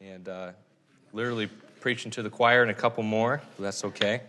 and 0.00 0.28
uh, 0.28 0.52
literally 1.12 1.48
preaching 1.80 2.10
to 2.12 2.22
the 2.22 2.30
choir 2.30 2.62
and 2.62 2.70
a 2.70 2.74
couple 2.74 3.02
more. 3.02 3.42
That's 3.58 3.84
okay. 3.84 4.22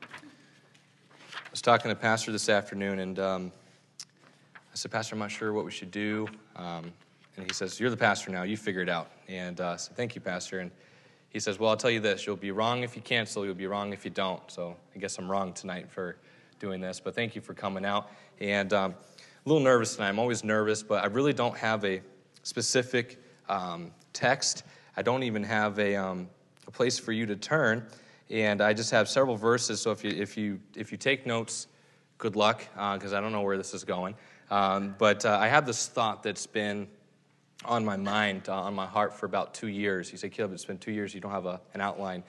I 0.00 1.50
was 1.50 1.60
talking 1.60 1.90
to 1.90 1.94
the 1.94 2.00
Pastor 2.00 2.32
this 2.32 2.48
afternoon, 2.48 3.00
and 3.00 3.18
um, 3.18 3.52
I 4.72 4.74
said, 4.74 4.90
Pastor, 4.90 5.14
I'm 5.14 5.18
not 5.18 5.30
sure 5.30 5.52
what 5.52 5.66
we 5.66 5.70
should 5.70 5.90
do. 5.90 6.26
Um, 6.56 6.92
and 7.36 7.46
he 7.46 7.52
says, 7.52 7.78
You're 7.78 7.90
the 7.90 7.96
pastor 7.96 8.30
now. 8.30 8.42
You 8.42 8.56
figure 8.56 8.80
it 8.80 8.88
out. 8.88 9.10
And 9.28 9.60
uh, 9.60 9.70
I 9.70 9.76
said, 9.76 9.96
Thank 9.96 10.14
you, 10.14 10.20
Pastor. 10.20 10.60
And 10.60 10.70
he 11.28 11.40
says, 11.40 11.58
Well, 11.58 11.70
I'll 11.70 11.76
tell 11.76 11.90
you 11.90 12.00
this 12.00 12.26
you'll 12.26 12.36
be 12.36 12.50
wrong 12.50 12.82
if 12.82 12.96
you 12.96 13.02
cancel, 13.02 13.44
you'll 13.44 13.54
be 13.54 13.66
wrong 13.66 13.92
if 13.92 14.04
you 14.04 14.10
don't. 14.10 14.42
So 14.50 14.76
I 14.94 14.98
guess 14.98 15.18
I'm 15.18 15.30
wrong 15.30 15.52
tonight 15.52 15.90
for 15.90 16.16
doing 16.58 16.80
this, 16.80 17.00
but 17.00 17.14
thank 17.14 17.34
you 17.34 17.40
for 17.40 17.54
coming 17.54 17.84
out. 17.84 18.10
And 18.40 18.72
um, 18.72 18.94
a 19.44 19.48
little 19.48 19.62
nervous 19.62 19.96
tonight. 19.96 20.08
I'm 20.08 20.18
always 20.18 20.44
nervous, 20.44 20.82
but 20.82 21.02
I 21.02 21.06
really 21.06 21.32
don't 21.32 21.56
have 21.56 21.84
a 21.84 22.00
specific 22.42 23.22
um, 23.48 23.90
text. 24.12 24.64
I 24.96 25.02
don't 25.02 25.22
even 25.22 25.42
have 25.44 25.78
a, 25.78 25.96
um, 25.96 26.28
a 26.66 26.70
place 26.70 26.98
for 26.98 27.12
you 27.12 27.26
to 27.26 27.36
turn. 27.36 27.86
And 28.30 28.60
I 28.60 28.72
just 28.72 28.90
have 28.90 29.08
several 29.08 29.36
verses. 29.36 29.80
So 29.80 29.90
if 29.90 30.04
you, 30.04 30.10
if 30.10 30.36
you, 30.36 30.60
if 30.74 30.90
you 30.90 30.98
take 30.98 31.26
notes, 31.26 31.66
good 32.18 32.36
luck, 32.36 32.66
because 32.74 33.12
uh, 33.12 33.18
I 33.18 33.20
don't 33.20 33.32
know 33.32 33.42
where 33.42 33.56
this 33.56 33.74
is 33.74 33.84
going. 33.84 34.14
Um, 34.50 34.94
but 34.98 35.24
uh, 35.24 35.38
I 35.40 35.48
have 35.48 35.66
this 35.66 35.86
thought 35.86 36.22
that's 36.22 36.46
been 36.46 36.88
on 37.64 37.84
my 37.84 37.96
mind, 37.96 38.48
uh, 38.48 38.62
on 38.62 38.74
my 38.74 38.86
heart 38.86 39.14
for 39.14 39.26
about 39.26 39.54
two 39.54 39.68
years. 39.68 40.10
You 40.10 40.18
say, 40.18 40.28
Caleb, 40.28 40.52
it's 40.52 40.64
been 40.64 40.78
two 40.78 40.92
years, 40.92 41.14
you 41.14 41.20
don't 41.20 41.30
have 41.30 41.46
a, 41.46 41.60
an 41.74 41.80
outline. 41.80 42.24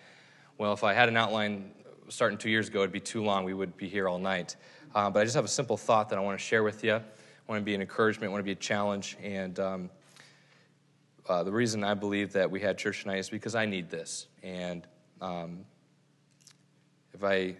Well, 0.58 0.74
if 0.74 0.84
I 0.84 0.94
had 0.94 1.10
an 1.10 1.18
outline 1.18 1.72
starting 2.10 2.38
two 2.38 2.50
years 2.50 2.68
ago, 2.68 2.80
it'd 2.80 2.92
be 2.92 3.00
too 3.00 3.24
long. 3.24 3.44
We 3.44 3.54
would 3.54 3.76
be 3.78 3.88
here 3.88 4.08
all 4.08 4.20
night. 4.20 4.56
Uh, 4.94 5.10
but 5.10 5.22
I 5.22 5.24
just 5.24 5.36
have 5.36 5.46
a 5.46 5.50
simple 5.50 5.78
thought 5.78 6.10
that 6.10 6.20
I 6.20 6.22
want 6.22 6.38
to 6.38 6.44
share 6.44 6.64
with 6.64 6.84
you. 6.84 6.94
I 6.94 7.02
want 7.48 7.60
to 7.62 7.66
be 7.66 7.76
an 7.76 7.82
encouragement, 7.82 8.30
I 8.30 8.32
want 8.32 8.42
to 8.42 8.46
be 8.46 8.52
a 8.52 8.56
challenge. 8.56 9.18
And 9.22 9.60
um, 9.60 9.90
uh, 11.28 11.44
the 11.44 11.52
reason 11.52 11.84
I 11.84 11.94
believe 11.94 12.34
that 12.34 12.52
we 12.52 12.60
had 12.60 12.78
church 12.78 13.02
tonight 13.02 13.20
is 13.20 13.30
because 13.30 13.56
I 13.56 13.66
need 13.66 13.90
this. 13.90 14.28
And 14.42 14.86
um, 15.22 15.66
if 17.14 17.24
I 17.24 17.56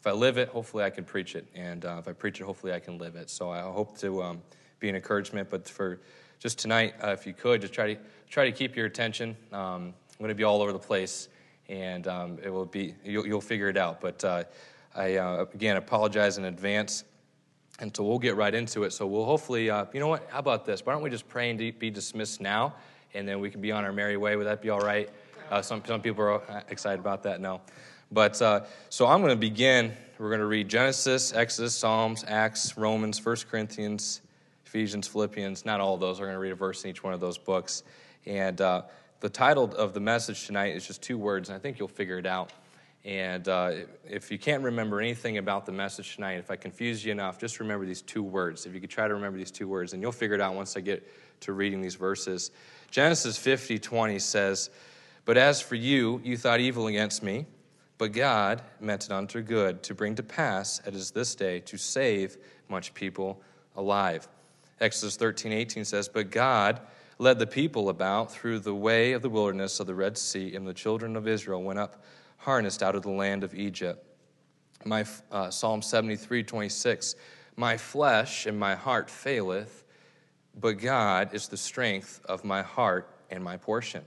if 0.00 0.06
I 0.06 0.12
live 0.12 0.38
it, 0.38 0.48
hopefully 0.48 0.84
I 0.84 0.90
can 0.90 1.04
preach 1.04 1.34
it. 1.34 1.46
And 1.56 1.84
uh, 1.84 1.96
if 1.98 2.06
I 2.06 2.12
preach 2.12 2.40
it, 2.40 2.44
hopefully 2.44 2.72
I 2.72 2.78
can 2.78 2.98
live 2.98 3.16
it. 3.16 3.28
So 3.30 3.50
I 3.50 3.62
hope 3.62 3.98
to 3.98 4.22
um, 4.22 4.42
be 4.78 4.88
an 4.88 4.94
encouragement. 4.94 5.50
But 5.50 5.68
for 5.68 6.00
just 6.38 6.58
tonight, 6.58 6.94
uh, 7.02 7.08
if 7.08 7.26
you 7.26 7.32
could, 7.32 7.60
just 7.60 7.72
try 7.72 7.94
to 7.94 8.00
try 8.30 8.44
to 8.44 8.52
keep 8.52 8.76
your 8.76 8.86
attention. 8.86 9.36
Um, 9.52 9.92
I'm 10.18 10.20
going 10.20 10.28
to 10.28 10.34
be 10.36 10.44
all 10.44 10.62
over 10.62 10.72
the 10.72 10.78
place, 10.78 11.28
and 11.68 12.06
um, 12.06 12.38
it 12.42 12.50
will 12.50 12.64
be 12.64 12.94
you'll, 13.04 13.26
you'll, 13.26 13.40
figure 13.40 13.68
it 13.68 13.76
out. 13.76 14.00
But 14.00 14.24
uh, 14.24 14.44
I 14.94 15.16
uh, 15.16 15.46
again 15.52 15.76
apologize 15.76 16.38
in 16.38 16.44
advance, 16.44 17.02
and 17.80 17.94
so 17.96 18.04
we'll 18.04 18.20
get 18.20 18.36
right 18.36 18.54
into 18.54 18.84
it. 18.84 18.92
So 18.92 19.04
we'll 19.06 19.24
hopefully, 19.24 19.68
uh, 19.68 19.86
you 19.92 19.98
know 19.98 20.08
what? 20.08 20.28
How 20.30 20.38
about 20.38 20.64
this? 20.64 20.86
Why 20.86 20.92
don't 20.92 21.02
we 21.02 21.10
just 21.10 21.28
pray 21.28 21.50
and 21.50 21.58
be 21.58 21.90
dismissed 21.90 22.40
now, 22.40 22.74
and 23.14 23.26
then 23.26 23.40
we 23.40 23.50
can 23.50 23.60
be 23.60 23.72
on 23.72 23.84
our 23.84 23.92
merry 23.92 24.16
way? 24.16 24.36
Would 24.36 24.46
that 24.46 24.62
be 24.62 24.70
all 24.70 24.80
right? 24.80 25.08
Uh, 25.50 25.62
some 25.62 25.82
some 25.84 26.00
people 26.00 26.22
are 26.24 26.42
uh, 26.50 26.62
excited 26.68 27.00
about 27.00 27.22
that. 27.24 27.40
No, 27.40 27.60
but 28.12 28.36
so 28.36 29.06
I'm 29.06 29.20
going 29.20 29.30
to 29.30 29.36
begin. 29.36 29.92
We're 30.18 30.30
going 30.30 30.40
to 30.40 30.46
read 30.46 30.68
Genesis, 30.68 31.32
Exodus, 31.32 31.74
Psalms, 31.74 32.24
Acts, 32.26 32.76
Romans, 32.76 33.18
First 33.18 33.48
Corinthians. 33.48 34.20
Ephesians, 34.68 35.08
Philippians, 35.08 35.64
not 35.64 35.80
all 35.80 35.94
of 35.94 36.00
those. 36.00 36.20
We're 36.20 36.26
going 36.26 36.36
to 36.36 36.40
read 36.40 36.52
a 36.52 36.54
verse 36.54 36.84
in 36.84 36.90
each 36.90 37.02
one 37.02 37.14
of 37.14 37.20
those 37.20 37.38
books. 37.38 37.84
And 38.26 38.60
uh, 38.60 38.82
the 39.20 39.30
title 39.30 39.64
of 39.64 39.94
the 39.94 40.00
message 40.00 40.46
tonight 40.46 40.76
is 40.76 40.86
just 40.86 41.00
two 41.00 41.16
words, 41.16 41.48
and 41.48 41.56
I 41.56 41.58
think 41.58 41.78
you'll 41.78 41.88
figure 41.88 42.18
it 42.18 42.26
out. 42.26 42.52
And 43.02 43.48
uh, 43.48 43.72
if 44.06 44.30
you 44.30 44.38
can't 44.38 44.62
remember 44.62 45.00
anything 45.00 45.38
about 45.38 45.64
the 45.64 45.72
message 45.72 46.16
tonight, 46.16 46.34
if 46.34 46.50
I 46.50 46.56
confuse 46.56 47.02
you 47.02 47.12
enough, 47.12 47.38
just 47.38 47.60
remember 47.60 47.86
these 47.86 48.02
two 48.02 48.22
words. 48.22 48.66
If 48.66 48.74
you 48.74 48.80
could 48.80 48.90
try 48.90 49.08
to 49.08 49.14
remember 49.14 49.38
these 49.38 49.50
two 49.50 49.68
words, 49.68 49.94
and 49.94 50.02
you'll 50.02 50.12
figure 50.12 50.34
it 50.34 50.40
out 50.42 50.54
once 50.54 50.76
I 50.76 50.80
get 50.80 51.08
to 51.40 51.54
reading 51.54 51.80
these 51.80 51.94
verses. 51.94 52.50
Genesis 52.90 53.36
50 53.36 53.78
20 53.78 54.18
says, 54.18 54.70
But 55.24 55.36
as 55.36 55.60
for 55.60 55.74
you, 55.74 56.20
you 56.24 56.36
thought 56.36 56.60
evil 56.60 56.86
against 56.86 57.22
me, 57.22 57.46
but 57.98 58.12
God 58.12 58.62
meant 58.80 59.06
it 59.06 59.12
unto 59.12 59.42
good 59.42 59.82
to 59.84 59.94
bring 59.94 60.14
to 60.14 60.22
pass, 60.22 60.80
as 60.80 61.10
this 61.10 61.34
day, 61.34 61.60
to 61.60 61.76
save 61.76 62.36
much 62.68 62.94
people 62.94 63.40
alive. 63.76 64.28
Exodus 64.80 65.16
13, 65.16 65.52
18 65.52 65.84
says, 65.84 66.08
But 66.08 66.30
God 66.30 66.80
led 67.18 67.38
the 67.38 67.46
people 67.46 67.88
about 67.88 68.30
through 68.30 68.60
the 68.60 68.74
way 68.74 69.12
of 69.12 69.22
the 69.22 69.28
wilderness 69.28 69.80
of 69.80 69.86
the 69.86 69.94
Red 69.94 70.16
Sea, 70.16 70.54
and 70.54 70.66
the 70.66 70.74
children 70.74 71.16
of 71.16 71.26
Israel 71.26 71.62
went 71.62 71.78
up 71.78 72.02
harnessed 72.38 72.82
out 72.82 72.94
of 72.94 73.02
the 73.02 73.10
land 73.10 73.42
of 73.42 73.54
Egypt. 73.54 74.04
My 74.84 75.04
uh, 75.32 75.50
Psalm 75.50 75.82
73, 75.82 76.44
26, 76.44 77.16
My 77.56 77.76
flesh 77.76 78.46
and 78.46 78.58
my 78.58 78.76
heart 78.76 79.10
faileth, 79.10 79.84
but 80.60 80.78
God 80.78 81.34
is 81.34 81.48
the 81.48 81.56
strength 81.56 82.20
of 82.24 82.44
my 82.44 82.62
heart 82.62 83.14
and 83.30 83.42
my 83.42 83.56
portion. 83.56 84.04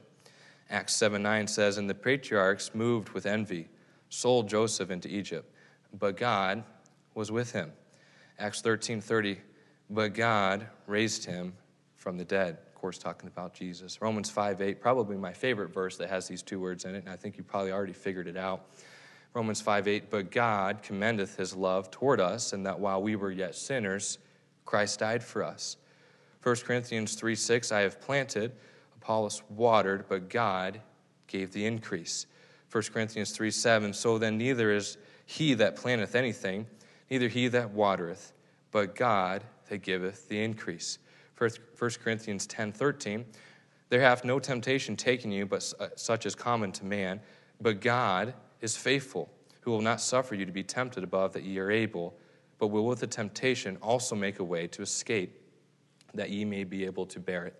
Acts 0.70 0.96
7, 0.96 1.22
9 1.22 1.48
says, 1.48 1.78
And 1.78 1.90
the 1.90 1.96
patriarchs 1.96 2.74
moved 2.74 3.10
with 3.10 3.26
envy, 3.26 3.68
sold 4.10 4.50
Joseph 4.50 4.90
into 4.90 5.08
Egypt, 5.10 5.54
but 5.98 6.18
God 6.18 6.64
was 7.14 7.32
with 7.32 7.52
him. 7.52 7.72
Acts 8.40 8.62
13, 8.62 9.02
30, 9.02 9.38
but 9.90 10.14
God 10.14 10.68
raised 10.88 11.26
him 11.26 11.54
from 11.96 12.18
the 12.18 12.26
dead. 12.26 12.58
Of 12.68 12.76
course, 12.76 12.98
talking 12.98 13.28
about 13.28 13.54
Jesus. 13.54 14.02
Romans 14.02 14.30
5 14.30 14.62
8, 14.62 14.82
probably 14.82 15.18
my 15.18 15.34
favorite 15.34 15.74
verse 15.74 15.98
that 15.98 16.10
has 16.10 16.28
these 16.28 16.42
two 16.42 16.60
words 16.60 16.86
in 16.86 16.96
it, 16.96 17.04
and 17.04 17.10
I 17.10 17.16
think 17.16 17.38
you 17.38 17.44
probably 17.44 17.72
already 17.72 17.94
figured 17.94 18.28
it 18.28 18.38
out. 18.38 18.66
Romans 19.34 19.62
5 19.62 19.88
8, 19.88 20.10
but 20.10 20.32
God 20.32 20.82
commendeth 20.82 21.38
his 21.38 21.56
love 21.56 21.92
toward 21.92 22.20
us, 22.20 22.54
and 22.54 22.66
that 22.66 22.80
while 22.80 23.02
we 23.02 23.16
were 23.16 23.32
yet 23.32 23.56
sinners, 23.56 24.18
Christ 24.66 25.00
died 25.00 25.24
for 25.24 25.44
us. 25.44 25.78
1 26.44 26.56
Corinthians 26.58 27.16
3 27.16 27.36
6, 27.36 27.72
I 27.72 27.82
have 27.82 28.02
planted, 28.02 28.52
Apollos 28.96 29.42
watered, 29.50 30.06
but 30.10 30.30
God 30.30 30.82
gave 31.28 31.52
the 31.52 31.66
increase. 31.66 32.26
1 32.72 32.84
Corinthians 32.94 33.32
3 33.32 33.52
7, 33.52 33.94
so 33.94 34.18
then 34.18 34.38
neither 34.38 34.72
is 34.72 34.98
he 35.26 35.54
that 35.56 35.76
planteth 35.76 36.16
anything, 36.16 36.68
neither 37.10 37.28
he 37.28 37.48
that 37.50 37.72
watereth, 37.72 38.34
but 38.72 38.96
God 38.96 39.44
that 39.70 39.80
giveth 39.80 40.28
the 40.30 40.44
increase. 40.44 41.00
1 41.38 41.52
Corinthians 42.04 42.46
10 42.46 42.72
13, 42.72 43.26
there 43.90 44.02
hath 44.02 44.24
no 44.24 44.40
temptation 44.40 44.96
taken 44.96 45.32
you, 45.32 45.46
but 45.46 45.74
uh, 45.80 45.88
such 45.96 46.26
as 46.26 46.36
common 46.36 46.72
to 46.72 46.86
man. 46.86 47.20
But 47.60 47.82
God 47.82 48.34
is 48.62 48.78
faithful, 48.78 49.30
who 49.62 49.72
will 49.72 49.82
not 49.82 50.00
suffer 50.00 50.36
you 50.36 50.46
to 50.46 50.52
be 50.52 50.64
tempted 50.64 51.04
above 51.04 51.34
that 51.34 51.44
ye 51.44 51.58
are 51.60 51.72
able, 51.72 52.16
but 52.58 52.68
will 52.68 52.86
with 52.86 53.00
the 53.00 53.08
temptation 53.08 53.78
also 53.82 54.16
make 54.16 54.40
a 54.40 54.44
way 54.44 54.68
to 54.68 54.82
escape, 54.82 55.41
that 56.14 56.30
ye 56.30 56.46
may 56.46 56.64
be 56.64 56.86
able 56.86 57.06
to 57.08 57.20
bear 57.20 57.46
it. 57.46 57.60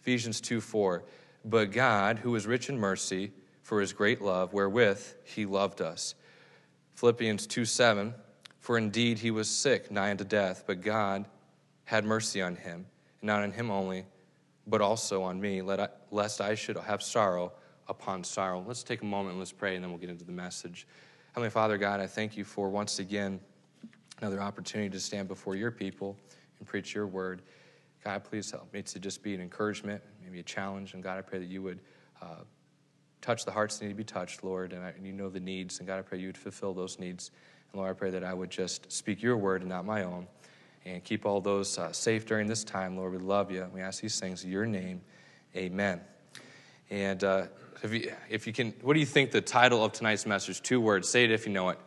Ephesians 0.00 0.40
2 0.40 0.60
4, 0.60 1.02
but 1.44 1.72
God, 1.72 2.18
who 2.18 2.34
is 2.36 2.46
rich 2.46 2.68
in 2.68 2.78
mercy, 2.78 3.32
for 3.62 3.80
his 3.80 3.92
great 3.92 4.20
love, 4.20 4.52
wherewith 4.52 5.14
he 5.24 5.46
loved 5.46 5.80
us. 5.80 6.14
Philippians 6.94 7.46
2 7.46 7.64
7, 7.64 8.14
for 8.60 8.78
indeed 8.78 9.18
he 9.18 9.30
was 9.30 9.48
sick, 9.48 9.90
nigh 9.90 10.10
unto 10.10 10.24
death, 10.24 10.64
but 10.66 10.82
God 10.82 11.26
had 11.84 12.04
mercy 12.04 12.40
on 12.40 12.56
him, 12.56 12.86
and 13.20 13.26
not 13.26 13.42
on 13.42 13.52
him 13.52 13.70
only, 13.70 14.06
but 14.66 14.80
also 14.80 15.22
on 15.22 15.40
me, 15.40 15.62
lest 16.10 16.40
I 16.40 16.54
should 16.54 16.76
have 16.76 17.02
sorrow 17.02 17.52
upon 17.88 18.24
sorrow. 18.24 18.64
Let's 18.66 18.82
take 18.82 19.02
a 19.02 19.06
moment 19.06 19.30
and 19.30 19.38
let's 19.38 19.52
pray, 19.52 19.74
and 19.74 19.84
then 19.84 19.90
we'll 19.90 20.00
get 20.00 20.10
into 20.10 20.24
the 20.24 20.32
message. 20.32 20.86
Heavenly 21.32 21.50
Father, 21.50 21.76
God, 21.78 22.00
I 22.00 22.06
thank 22.06 22.36
you 22.36 22.44
for 22.44 22.68
once 22.68 22.98
again 22.98 23.40
another 24.20 24.40
opportunity 24.40 24.90
to 24.90 25.00
stand 25.00 25.28
before 25.28 25.56
your 25.56 25.70
people 25.70 26.16
and 26.58 26.68
preach 26.68 26.94
your 26.94 27.06
word. 27.06 27.42
God, 28.04 28.22
please 28.22 28.50
help 28.50 28.72
me 28.74 28.82
to 28.82 28.98
just 28.98 29.22
be 29.22 29.34
an 29.34 29.40
encouragement, 29.40 30.02
maybe 30.22 30.38
a 30.38 30.42
challenge. 30.42 30.92
And 30.92 31.02
God, 31.02 31.16
I 31.16 31.22
pray 31.22 31.38
that 31.38 31.48
you 31.48 31.62
would 31.62 31.80
uh, 32.20 32.42
touch 33.22 33.46
the 33.46 33.50
hearts 33.50 33.78
that 33.78 33.86
need 33.86 33.92
to 33.92 33.96
be 33.96 34.04
touched, 34.04 34.44
Lord, 34.44 34.74
and, 34.74 34.84
I, 34.84 34.90
and 34.90 35.06
you 35.06 35.12
know 35.12 35.30
the 35.30 35.40
needs. 35.40 35.78
And 35.78 35.88
God, 35.88 35.98
I 35.98 36.02
pray 36.02 36.18
you 36.18 36.28
would 36.28 36.36
fulfill 36.36 36.74
those 36.74 36.98
needs. 36.98 37.30
And 37.72 37.80
Lord, 37.80 37.90
I 37.90 37.94
pray 37.94 38.10
that 38.10 38.22
I 38.22 38.34
would 38.34 38.50
just 38.50 38.92
speak 38.92 39.22
your 39.22 39.38
word 39.38 39.62
and 39.62 39.70
not 39.70 39.86
my 39.86 40.02
own 40.02 40.26
and 40.84 41.02
keep 41.02 41.24
all 41.24 41.40
those 41.40 41.78
uh, 41.78 41.92
safe 41.92 42.26
during 42.26 42.46
this 42.46 42.62
time. 42.62 42.98
Lord, 42.98 43.12
we 43.12 43.18
love 43.18 43.50
you. 43.50 43.66
We 43.72 43.80
ask 43.80 44.02
these 44.02 44.20
things 44.20 44.44
in 44.44 44.50
your 44.50 44.66
name. 44.66 45.00
Amen. 45.56 46.02
And 46.90 47.24
uh, 47.24 47.46
if, 47.82 47.90
you, 47.90 48.12
if 48.28 48.46
you 48.46 48.52
can, 48.52 48.74
what 48.82 48.92
do 48.92 49.00
you 49.00 49.06
think 49.06 49.30
the 49.30 49.40
title 49.40 49.82
of 49.82 49.92
tonight's 49.92 50.26
message? 50.26 50.60
Two 50.60 50.78
words. 50.80 51.08
Say 51.08 51.24
it 51.24 51.30
if 51.30 51.46
you 51.46 51.52
know 51.54 51.70
it. 51.70 51.78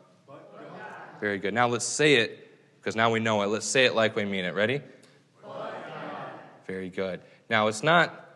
Very 1.22 1.38
good. 1.38 1.54
Now 1.54 1.68
let's 1.68 1.86
say 1.86 2.16
it, 2.16 2.44
because 2.80 2.96
now 2.96 3.12
we 3.12 3.19
know 3.19 3.44
it. 3.44 3.48
Let's 3.48 3.68
say 3.68 3.86
it 3.86 3.94
like 3.94 4.16
we 4.16 4.25
mean 4.25 4.46
it. 4.46 4.56
Ready? 4.56 4.81
Very 6.68 6.90
good. 6.90 7.22
Now 7.50 7.68
it's 7.68 7.81
not 7.81 8.28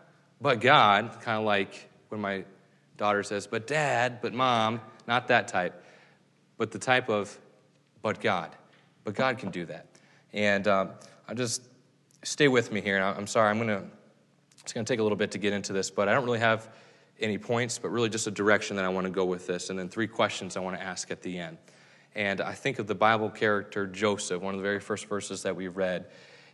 but 0.42 0.60
God, 0.60 1.19
kind 1.22 1.38
of 1.38 1.45
like 1.45 1.88
when 2.10 2.19
my 2.19 2.44
daughter 2.98 3.22
says, 3.22 3.45
but 3.45 3.68
dad, 3.68 4.19
but 4.22 4.33
mom, 4.33 4.81
not 5.07 5.28
that 5.28 5.48
type, 5.48 5.86
but 6.57 6.72
the 6.72 6.80
type 6.80 7.10
of 7.10 7.38
but 8.01 8.19
God. 8.19 8.50
But 9.04 9.13
God 9.13 9.38
can 9.38 9.51
do 9.51 9.66
that. 9.68 9.86
And 10.33 10.68
um, 10.68 10.89
I 11.28 11.36
just 11.36 11.62
stay 12.24 12.48
with 12.48 12.72
me 12.72 12.81
here. 12.81 13.00
I'm 13.00 13.28
sorry, 13.28 13.50
I'm 13.50 13.57
going 13.57 13.68
to, 13.68 13.83
it's 14.62 14.74
going 14.74 14.83
to 14.83 14.92
take 14.92 15.00
a 15.00 15.04
little 15.04 15.18
bit 15.18 15.31
to 15.31 15.38
get 15.38 15.54
into 15.54 15.74
this, 15.74 15.92
but 15.92 16.10
I 16.10 16.13
don't 16.13 16.25
really 16.25 16.39
have 16.39 16.68
any 17.19 17.38
points, 17.38 17.78
but 17.78 17.89
really 17.89 18.10
just 18.10 18.25
a 18.25 18.31
direction 18.31 18.75
that 18.78 18.86
I 18.86 18.89
want 18.89 19.06
to 19.06 19.12
go 19.12 19.25
with 19.25 19.45
this. 19.45 19.69
And 19.69 19.78
then 19.78 19.89
three 19.89 20.07
questions 20.07 20.57
I 20.57 20.62
want 20.62 20.75
to 20.75 20.83
ask 20.83 21.12
at 21.12 21.22
the 21.22 21.38
end. 21.38 21.57
And 22.16 22.42
I 22.42 22.54
think 22.54 22.80
of 22.80 22.88
the 22.88 22.95
Bible 22.95 23.30
character 23.30 23.86
Joseph, 23.86 24.42
one 24.42 24.56
of 24.56 24.60
the 24.60 24.63
very 24.63 24.80
first 24.80 25.06
verses 25.06 25.44
that 25.44 25.56
we 25.56 25.68
read. 25.68 26.07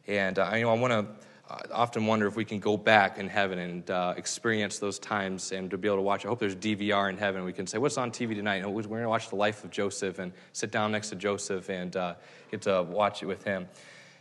And 0.07 0.37
uh, 0.37 0.51
you 0.55 0.63
know, 0.63 0.71
I 0.71 0.73
want 0.73 0.91
to 0.91 1.26
I 1.49 1.61
often 1.71 2.05
wonder 2.05 2.27
if 2.27 2.35
we 2.35 2.43
can 2.43 2.59
go 2.59 2.75
back 2.75 3.17
in 3.17 3.29
heaven 3.29 3.57
and 3.59 3.89
uh, 3.89 4.13
experience 4.17 4.79
those 4.79 4.99
times 4.99 5.53
and 5.53 5.71
to 5.71 5.77
be 5.77 5.87
able 5.87 5.97
to 5.97 6.01
watch. 6.01 6.25
I 6.25 6.27
hope 6.27 6.39
there's 6.39 6.57
DVR 6.57 7.09
in 7.09 7.17
heaven. 7.17 7.45
We 7.45 7.53
can 7.53 7.65
say, 7.65 7.77
What's 7.77 7.97
on 7.97 8.11
TV 8.11 8.35
tonight? 8.35 8.63
And 8.63 8.73
we're 8.73 8.83
going 8.83 9.01
to 9.01 9.09
watch 9.09 9.29
the 9.29 9.37
life 9.37 9.63
of 9.63 9.71
Joseph 9.71 10.19
and 10.19 10.33
sit 10.51 10.71
down 10.71 10.91
next 10.91 11.09
to 11.09 11.15
Joseph 11.15 11.69
and 11.69 11.95
uh, 11.95 12.15
get 12.51 12.63
to 12.63 12.83
watch 12.83 13.23
it 13.23 13.27
with 13.27 13.45
him. 13.45 13.67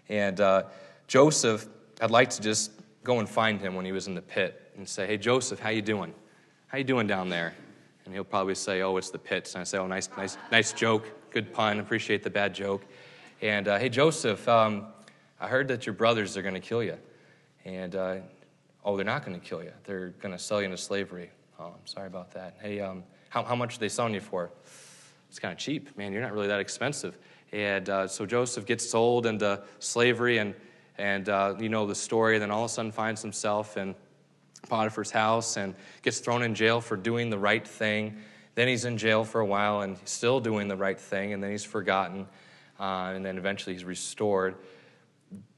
And 0.08 0.40
uh, 0.40 0.64
Joseph, 1.08 1.66
I'd 2.00 2.12
like 2.12 2.30
to 2.30 2.40
just 2.40 2.70
go 3.02 3.18
and 3.18 3.28
find 3.28 3.60
him 3.60 3.74
when 3.74 3.84
he 3.84 3.92
was 3.92 4.06
in 4.06 4.14
the 4.14 4.22
pit 4.22 4.70
and 4.76 4.88
say, 4.88 5.08
Hey, 5.08 5.16
Joseph, 5.16 5.58
how 5.58 5.70
you 5.70 5.82
doing? 5.82 6.14
How 6.68 6.78
you 6.78 6.84
doing 6.84 7.08
down 7.08 7.28
there? 7.28 7.54
And 8.04 8.14
he'll 8.14 8.22
probably 8.22 8.54
say, 8.54 8.82
Oh, 8.82 8.96
it's 8.98 9.10
the 9.10 9.18
pits. 9.18 9.54
And 9.54 9.62
I 9.62 9.64
say, 9.64 9.78
Oh, 9.78 9.88
nice, 9.88 10.08
nice, 10.16 10.38
nice 10.52 10.72
joke. 10.72 11.08
Good 11.30 11.52
pun. 11.52 11.80
Appreciate 11.80 12.22
the 12.22 12.30
bad 12.30 12.54
joke. 12.54 12.84
And 13.42 13.66
uh, 13.66 13.78
hey, 13.78 13.88
Joseph, 13.88 14.48
um, 14.48 14.86
I 15.40 15.48
heard 15.48 15.66
that 15.68 15.86
your 15.86 15.92
brothers 15.92 16.36
are 16.36 16.42
going 16.42 16.54
to 16.54 16.60
kill 16.60 16.84
you. 16.84 16.96
And, 17.66 17.96
uh, 17.96 18.16
oh, 18.84 18.96
they're 18.96 19.04
not 19.04 19.26
going 19.26 19.38
to 19.38 19.44
kill 19.44 19.60
you. 19.60 19.72
They're 19.82 20.10
going 20.20 20.30
to 20.30 20.38
sell 20.38 20.60
you 20.60 20.66
into 20.66 20.76
slavery. 20.76 21.30
Oh, 21.58 21.66
I'm 21.66 21.86
sorry 21.86 22.06
about 22.06 22.30
that. 22.34 22.56
Hey, 22.62 22.78
um, 22.78 23.02
how, 23.28 23.42
how 23.42 23.56
much 23.56 23.74
are 23.74 23.80
they 23.80 23.88
selling 23.88 24.14
you 24.14 24.20
for? 24.20 24.52
It's 25.28 25.40
kind 25.40 25.50
of 25.50 25.58
cheap. 25.58 25.98
Man, 25.98 26.12
you're 26.12 26.22
not 26.22 26.32
really 26.32 26.46
that 26.46 26.60
expensive. 26.60 27.18
And 27.52 27.90
uh, 27.90 28.06
so 28.06 28.24
Joseph 28.24 28.66
gets 28.66 28.88
sold 28.88 29.26
into 29.26 29.60
slavery, 29.80 30.38
and, 30.38 30.54
and 30.96 31.28
uh, 31.28 31.56
you 31.58 31.68
know 31.68 31.88
the 31.88 31.94
story. 31.96 32.38
Then 32.38 32.52
all 32.52 32.64
of 32.64 32.70
a 32.70 32.72
sudden 32.72 32.92
finds 32.92 33.20
himself 33.20 33.76
in 33.76 33.96
Potiphar's 34.68 35.10
house 35.10 35.56
and 35.56 35.74
gets 36.02 36.20
thrown 36.20 36.44
in 36.44 36.54
jail 36.54 36.80
for 36.80 36.96
doing 36.96 37.30
the 37.30 37.38
right 37.38 37.66
thing. 37.66 38.16
Then 38.54 38.68
he's 38.68 38.84
in 38.84 38.96
jail 38.96 39.24
for 39.24 39.40
a 39.40 39.46
while 39.46 39.80
and 39.80 39.96
still 40.04 40.38
doing 40.38 40.68
the 40.68 40.76
right 40.76 40.98
thing, 40.98 41.32
and 41.32 41.42
then 41.42 41.50
he's 41.50 41.64
forgotten. 41.64 42.28
Uh, 42.78 43.12
and 43.12 43.24
then 43.24 43.38
eventually 43.38 43.74
he's 43.74 43.84
restored. 43.84 44.54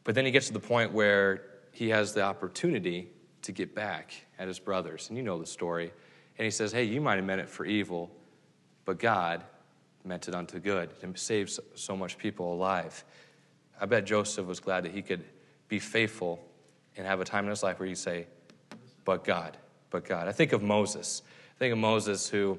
But 0.05 0.15
then 0.15 0.25
he 0.25 0.31
gets 0.31 0.47
to 0.47 0.55
the 0.55 0.61
point 0.61 0.93
where 0.93 1.43
he 1.79 1.91
has 1.91 2.13
the 2.13 2.23
opportunity 2.23 3.09
to 3.41 3.53
get 3.53 3.73
back 3.73 4.13
at 4.37 4.49
his 4.49 4.59
brothers. 4.59 5.09
And 5.09 5.17
you 5.17 5.23
know 5.23 5.39
the 5.39 5.47
story. 5.47 5.93
And 6.37 6.45
he 6.45 6.51
says, 6.51 6.73
Hey, 6.73 6.83
you 6.83 7.01
might 7.01 7.15
have 7.15 7.25
meant 7.25 7.41
it 7.41 7.49
for 7.49 7.65
evil, 7.65 8.11
but 8.85 8.99
God 8.99 9.45
meant 10.05 10.27
it 10.27 10.35
unto 10.35 10.59
good 10.59 10.91
and 11.03 11.17
saved 11.17 11.57
so 11.77 11.97
much 11.97 12.19
people 12.19 12.53
alive. 12.53 13.05
I 13.81 13.87
bet 13.87 14.07
Joseph 14.07 14.45
was 14.45 14.59
glad 14.59 14.87
that 14.87 14.93
he 14.93 15.03
could 15.03 15.23
be 15.69 15.79
faithful 15.79 16.45
and 16.97 17.07
have 17.07 17.21
a 17.21 17.25
time 17.25 17.45
in 17.45 17.51
his 17.51 17.63
life 17.63 17.79
where 17.79 17.89
you 17.89 17.95
say, 17.95 18.27
But 19.05 19.23
God, 19.23 19.57
but 19.91 20.05
God. 20.05 20.27
I 20.27 20.33
think 20.33 20.53
of 20.53 20.65
Moses. 20.65 21.23
I 21.55 21.59
think 21.61 21.71
of 21.73 21.79
Moses 21.79 22.29
who 22.29 22.59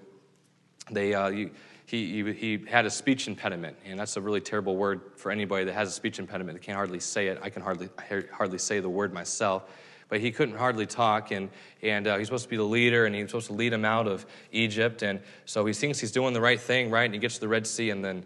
they, 0.91 1.13
uh, 1.13 1.49
he, 1.89 2.23
he, 2.23 2.33
he 2.33 2.65
had 2.67 2.85
a 2.85 2.89
speech 2.89 3.27
impediment, 3.27 3.77
and 3.85 3.99
that's 3.99 4.15
a 4.17 4.21
really 4.21 4.41
terrible 4.41 4.75
word 4.75 5.01
for 5.15 5.31
anybody 5.31 5.65
that 5.65 5.73
has 5.73 5.89
a 5.89 5.91
speech 5.91 6.19
impediment. 6.19 6.59
They 6.59 6.63
can't 6.63 6.75
hardly 6.75 6.99
say 6.99 7.27
it. 7.27 7.39
I 7.41 7.49
can 7.49 7.61
hardly, 7.61 7.89
hardly 8.31 8.57
say 8.59 8.79
the 8.79 8.89
word 8.89 9.13
myself. 9.13 9.63
But 10.07 10.21
he 10.21 10.31
couldn't 10.31 10.57
hardly 10.57 10.85
talk, 10.85 11.31
and, 11.31 11.49
and 11.83 12.07
uh, 12.07 12.17
he's 12.17 12.27
supposed 12.27 12.43
to 12.43 12.49
be 12.49 12.57
the 12.57 12.63
leader, 12.63 13.05
and 13.05 13.15
he's 13.15 13.27
supposed 13.27 13.47
to 13.47 13.53
lead 13.53 13.73
him 13.73 13.85
out 13.85 14.07
of 14.07 14.25
Egypt. 14.51 15.03
And 15.03 15.19
so 15.45 15.65
he 15.65 15.73
thinks 15.73 15.99
he's 15.99 16.11
doing 16.11 16.33
the 16.33 16.41
right 16.41 16.59
thing, 16.59 16.89
right? 16.89 17.05
And 17.05 17.13
he 17.13 17.19
gets 17.19 17.35
to 17.35 17.41
the 17.41 17.47
Red 17.47 17.67
Sea, 17.67 17.91
and 17.91 18.03
then, 18.03 18.25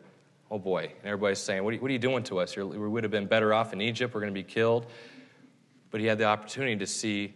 oh 0.49 0.59
boy, 0.59 0.83
and 0.83 1.05
everybody's 1.05 1.39
saying, 1.39 1.63
What 1.63 1.71
are 1.71 1.75
you, 1.75 1.81
what 1.81 1.89
are 1.89 1.93
you 1.93 1.99
doing 1.99 2.23
to 2.23 2.39
us? 2.39 2.55
You're, 2.55 2.65
we 2.65 2.87
would 2.87 3.03
have 3.03 3.11
been 3.11 3.27
better 3.27 3.53
off 3.53 3.73
in 3.73 3.81
Egypt. 3.81 4.13
We're 4.13 4.21
going 4.21 4.33
to 4.33 4.39
be 4.39 4.43
killed. 4.43 4.85
But 5.91 5.99
he 5.99 6.07
had 6.07 6.17
the 6.17 6.25
opportunity 6.25 6.77
to 6.77 6.87
see, 6.87 7.33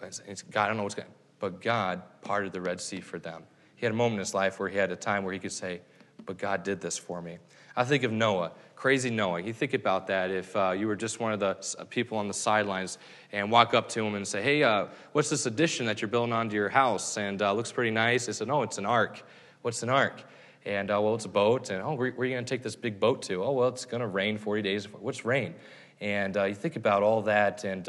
God, 0.00 0.64
I 0.64 0.68
don't 0.68 0.76
know 0.78 0.82
what's 0.82 0.94
going 0.94 1.08
but 1.42 1.60
God 1.60 2.02
parted 2.20 2.52
the 2.52 2.60
Red 2.60 2.80
Sea 2.80 3.00
for 3.00 3.18
them. 3.18 3.42
He 3.82 3.86
had 3.86 3.94
a 3.94 3.96
moment 3.96 4.14
in 4.14 4.20
his 4.20 4.32
life 4.32 4.60
where 4.60 4.68
he 4.68 4.78
had 4.78 4.92
a 4.92 4.96
time 4.96 5.24
where 5.24 5.32
he 5.32 5.40
could 5.40 5.50
say, 5.50 5.80
But 6.24 6.38
God 6.38 6.62
did 6.62 6.80
this 6.80 6.96
for 6.96 7.20
me. 7.20 7.38
I 7.74 7.82
think 7.82 8.04
of 8.04 8.12
Noah, 8.12 8.52
crazy 8.76 9.10
Noah. 9.10 9.40
You 9.40 9.52
think 9.52 9.74
about 9.74 10.06
that 10.06 10.30
if 10.30 10.54
uh, 10.54 10.70
you 10.70 10.86
were 10.86 10.94
just 10.94 11.18
one 11.18 11.32
of 11.32 11.40
the 11.40 11.56
uh, 11.76 11.82
people 11.86 12.16
on 12.16 12.28
the 12.28 12.32
sidelines 12.32 12.98
and 13.32 13.50
walk 13.50 13.74
up 13.74 13.88
to 13.88 14.06
him 14.06 14.14
and 14.14 14.24
say, 14.24 14.40
Hey, 14.40 14.62
uh, 14.62 14.86
what's 15.10 15.30
this 15.30 15.46
addition 15.46 15.86
that 15.86 16.00
you're 16.00 16.06
building 16.06 16.32
onto 16.32 16.54
your 16.54 16.68
house? 16.68 17.16
And 17.16 17.42
uh, 17.42 17.52
looks 17.54 17.72
pretty 17.72 17.90
nice. 17.90 18.26
They 18.26 18.32
said, 18.32 18.46
No, 18.46 18.62
it's 18.62 18.78
an 18.78 18.86
ark. 18.86 19.20
What's 19.62 19.82
an 19.82 19.88
ark? 19.88 20.22
And, 20.64 20.88
uh, 20.88 21.00
well, 21.02 21.16
it's 21.16 21.24
a 21.24 21.28
boat. 21.28 21.70
And, 21.70 21.82
oh, 21.82 21.94
where, 21.94 22.12
where 22.12 22.24
are 22.24 22.24
you 22.26 22.36
going 22.36 22.44
to 22.44 22.48
take 22.48 22.62
this 22.62 22.76
big 22.76 23.00
boat 23.00 23.22
to? 23.22 23.42
Oh, 23.42 23.50
well, 23.50 23.68
it's 23.68 23.84
going 23.84 24.02
to 24.02 24.06
rain 24.06 24.38
40 24.38 24.62
days. 24.62 24.84
What's 24.84 25.24
rain? 25.24 25.56
And 26.00 26.36
uh, 26.36 26.44
you 26.44 26.54
think 26.54 26.76
about 26.76 27.02
all 27.02 27.22
that, 27.22 27.64
and 27.64 27.88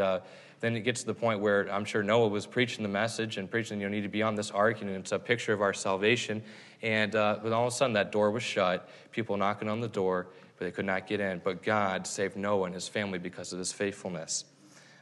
then 0.63 0.77
it 0.77 0.85
gets 0.85 1.01
to 1.01 1.07
the 1.07 1.13
point 1.13 1.41
where 1.41 1.69
I'm 1.69 1.83
sure 1.83 2.01
Noah 2.01 2.29
was 2.29 2.45
preaching 2.45 2.83
the 2.83 2.89
message 2.89 3.35
and 3.35 3.51
preaching, 3.51 3.81
you 3.81 3.89
need 3.89 4.03
to 4.03 4.07
be 4.07 4.23
on 4.23 4.35
this 4.35 4.49
ark, 4.49 4.79
and 4.79 4.89
it's 4.89 5.11
a 5.11 5.19
picture 5.19 5.51
of 5.51 5.61
our 5.61 5.73
salvation. 5.73 6.41
And 6.81 7.13
uh, 7.17 7.39
but 7.43 7.51
all 7.51 7.67
of 7.67 7.73
a 7.73 7.75
sudden, 7.75 7.91
that 7.95 8.13
door 8.13 8.31
was 8.31 8.43
shut. 8.43 8.89
People 9.11 9.35
knocking 9.35 9.67
on 9.67 9.81
the 9.81 9.89
door, 9.89 10.27
but 10.57 10.63
they 10.63 10.71
could 10.71 10.85
not 10.85 11.05
get 11.05 11.19
in. 11.19 11.41
But 11.43 11.63
God 11.63 12.07
saved 12.07 12.37
Noah 12.37 12.67
and 12.67 12.73
his 12.73 12.87
family 12.87 13.19
because 13.19 13.51
of 13.51 13.59
his 13.59 13.73
faithfulness. 13.73 14.45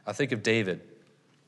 I 0.04 0.12
think 0.12 0.32
of 0.32 0.42
David, 0.42 0.80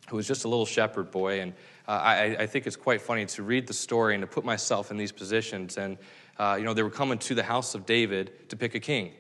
who 0.08 0.14
was 0.14 0.28
just 0.28 0.44
a 0.44 0.48
little 0.48 0.64
shepherd 0.64 1.10
boy, 1.10 1.40
and 1.40 1.52
uh, 1.88 1.90
I, 1.90 2.36
I, 2.38 2.46
think 2.46 2.68
it's 2.68 2.76
quite 2.76 3.02
funny 3.02 3.26
to 3.26 3.42
read 3.42 3.66
the 3.66 3.74
story 3.74 4.14
and 4.14 4.22
to 4.22 4.28
put 4.28 4.44
myself 4.44 4.92
in 4.92 4.96
these 4.96 5.10
positions. 5.10 5.76
And 5.76 5.98
uh, 6.38 6.54
you 6.56 6.64
know, 6.64 6.72
they 6.72 6.84
were 6.84 6.90
coming 6.90 7.18
to 7.18 7.34
the 7.34 7.42
house 7.42 7.74
of 7.74 7.84
David 7.84 8.48
to 8.50 8.56
pick 8.56 8.76
a 8.76 8.80
king. 8.80 9.12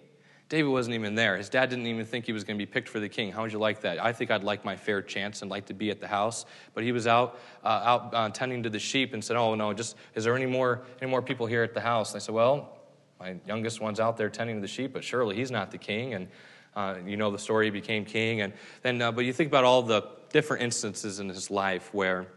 David 0.54 0.68
wasn't 0.68 0.94
even 0.94 1.16
there. 1.16 1.36
His 1.36 1.48
dad 1.48 1.68
didn't 1.68 1.88
even 1.88 2.04
think 2.04 2.26
he 2.26 2.32
was 2.32 2.44
going 2.44 2.56
to 2.56 2.64
be 2.64 2.70
picked 2.70 2.88
for 2.88 3.00
the 3.00 3.08
king. 3.08 3.32
How 3.32 3.42
would 3.42 3.52
you 3.52 3.58
like 3.58 3.80
that? 3.80 4.00
I 4.00 4.12
think 4.12 4.30
I'd 4.30 4.44
like 4.44 4.64
my 4.64 4.76
fair 4.76 5.02
chance 5.02 5.42
and 5.42 5.50
like 5.50 5.66
to 5.66 5.74
be 5.74 5.90
at 5.90 5.98
the 5.98 6.06
house. 6.06 6.46
But 6.74 6.84
he 6.84 6.92
was 6.92 7.08
out 7.08 7.40
uh, 7.64 7.82
out 7.84 8.14
uh, 8.14 8.28
tending 8.28 8.62
to 8.62 8.70
the 8.70 8.78
sheep 8.78 9.14
and 9.14 9.24
said, 9.24 9.36
"Oh 9.36 9.56
no, 9.56 9.72
just 9.72 9.96
is 10.14 10.22
there 10.22 10.36
any 10.36 10.46
more 10.46 10.82
any 11.02 11.10
more 11.10 11.22
people 11.22 11.46
here 11.46 11.64
at 11.64 11.74
the 11.74 11.80
house?" 11.80 12.12
And 12.12 12.18
I 12.18 12.24
said, 12.24 12.36
"Well, 12.36 12.78
my 13.18 13.34
youngest 13.48 13.80
one's 13.80 13.98
out 13.98 14.16
there 14.16 14.30
tending 14.30 14.54
to 14.58 14.60
the 14.60 14.68
sheep, 14.68 14.92
but 14.92 15.02
surely 15.02 15.34
he's 15.34 15.50
not 15.50 15.72
the 15.72 15.78
king." 15.78 16.14
And 16.14 16.28
uh, 16.76 16.98
you 17.04 17.16
know 17.16 17.32
the 17.32 17.38
story; 17.40 17.64
he 17.64 17.70
became 17.72 18.04
king. 18.04 18.40
And 18.40 18.52
then, 18.82 19.02
uh, 19.02 19.10
but 19.10 19.24
you 19.24 19.32
think 19.32 19.48
about 19.48 19.64
all 19.64 19.82
the 19.82 20.02
different 20.30 20.62
instances 20.62 21.18
in 21.18 21.28
his 21.28 21.50
life 21.50 21.92
where 21.92 22.28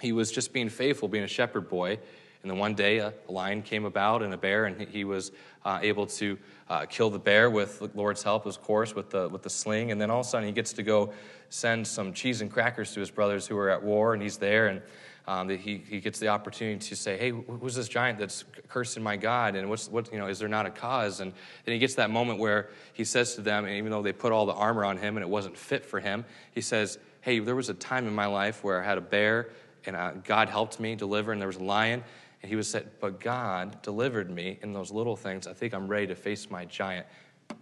he 0.00 0.12
was 0.12 0.32
just 0.32 0.54
being 0.54 0.70
faithful, 0.70 1.08
being 1.08 1.24
a 1.24 1.28
shepherd 1.28 1.68
boy. 1.68 1.98
And 2.40 2.50
then 2.50 2.58
one 2.58 2.74
day, 2.74 2.98
a 2.98 3.12
lion 3.28 3.60
came 3.62 3.84
about 3.84 4.22
and 4.22 4.32
a 4.32 4.36
bear, 4.38 4.64
and 4.66 4.80
he 4.88 5.04
was 5.04 5.30
uh, 5.64 5.78
able 5.82 6.06
to 6.06 6.38
uh, 6.68 6.86
kill 6.86 7.10
the 7.10 7.18
bear 7.18 7.50
with 7.50 7.78
the 7.78 7.90
Lord's 7.94 8.22
help, 8.22 8.46
of 8.46 8.60
course, 8.62 8.94
with 8.94 9.10
the, 9.10 9.28
with 9.28 9.42
the 9.42 9.50
sling. 9.50 9.90
And 9.90 10.00
then 10.00 10.10
all 10.10 10.20
of 10.20 10.26
a 10.26 10.28
sudden, 10.28 10.46
he 10.46 10.52
gets 10.52 10.72
to 10.74 10.82
go 10.82 11.12
send 11.50 11.86
some 11.86 12.12
cheese 12.12 12.40
and 12.40 12.50
crackers 12.50 12.92
to 12.94 13.00
his 13.00 13.10
brothers 13.10 13.46
who 13.46 13.56
are 13.56 13.70
at 13.70 13.82
war, 13.82 14.14
and 14.14 14.22
he's 14.22 14.38
there. 14.38 14.68
And 14.68 14.82
um, 15.26 15.48
he, 15.48 15.82
he 15.88 16.00
gets 16.00 16.18
the 16.18 16.28
opportunity 16.28 16.78
to 16.88 16.96
say, 16.96 17.16
Hey, 17.16 17.30
who's 17.30 17.74
this 17.74 17.88
giant 17.88 18.18
that's 18.18 18.44
cursing 18.68 19.02
my 19.02 19.16
God? 19.16 19.56
And 19.56 19.68
what's, 19.68 19.88
what, 19.88 20.12
you 20.12 20.18
know, 20.18 20.26
is 20.26 20.38
there 20.38 20.48
not 20.48 20.66
a 20.66 20.70
cause? 20.70 21.20
And 21.20 21.32
then 21.64 21.72
he 21.72 21.78
gets 21.78 21.94
that 21.94 22.10
moment 22.10 22.38
where 22.38 22.70
he 22.92 23.04
says 23.04 23.34
to 23.34 23.40
them, 23.40 23.64
and 23.64 23.74
even 23.74 23.90
though 23.90 24.02
they 24.02 24.12
put 24.12 24.32
all 24.32 24.46
the 24.46 24.52
armor 24.52 24.84
on 24.84 24.96
him 24.96 25.16
and 25.16 25.24
it 25.24 25.28
wasn't 25.28 25.56
fit 25.56 25.84
for 25.84 26.00
him, 26.00 26.24
he 26.52 26.60
says, 26.60 26.98
Hey, 27.20 27.38
there 27.38 27.56
was 27.56 27.68
a 27.68 27.74
time 27.74 28.06
in 28.06 28.14
my 28.14 28.26
life 28.26 28.64
where 28.64 28.82
I 28.82 28.84
had 28.84 28.98
a 28.98 29.02
bear 29.02 29.48
and 29.86 29.96
uh, 29.96 30.12
God 30.24 30.48
helped 30.48 30.80
me 30.80 30.94
deliver, 30.94 31.32
and 31.32 31.40
there 31.40 31.48
was 31.48 31.56
a 31.56 31.62
lion. 31.62 32.02
He 32.44 32.56
was 32.56 32.68
said, 32.68 32.90
But 33.00 33.20
God 33.20 33.82
delivered 33.82 34.30
me 34.30 34.58
in 34.62 34.72
those 34.72 34.90
little 34.90 35.16
things. 35.16 35.46
I 35.46 35.52
think 35.52 35.74
I'm 35.74 35.88
ready 35.88 36.06
to 36.08 36.14
face 36.14 36.50
my 36.50 36.64
giant. 36.64 37.06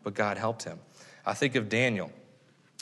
But 0.02 0.14
God 0.14 0.38
helped 0.38 0.64
him. 0.64 0.78
I 1.24 1.34
think 1.34 1.54
of 1.54 1.68
Daniel, 1.68 2.10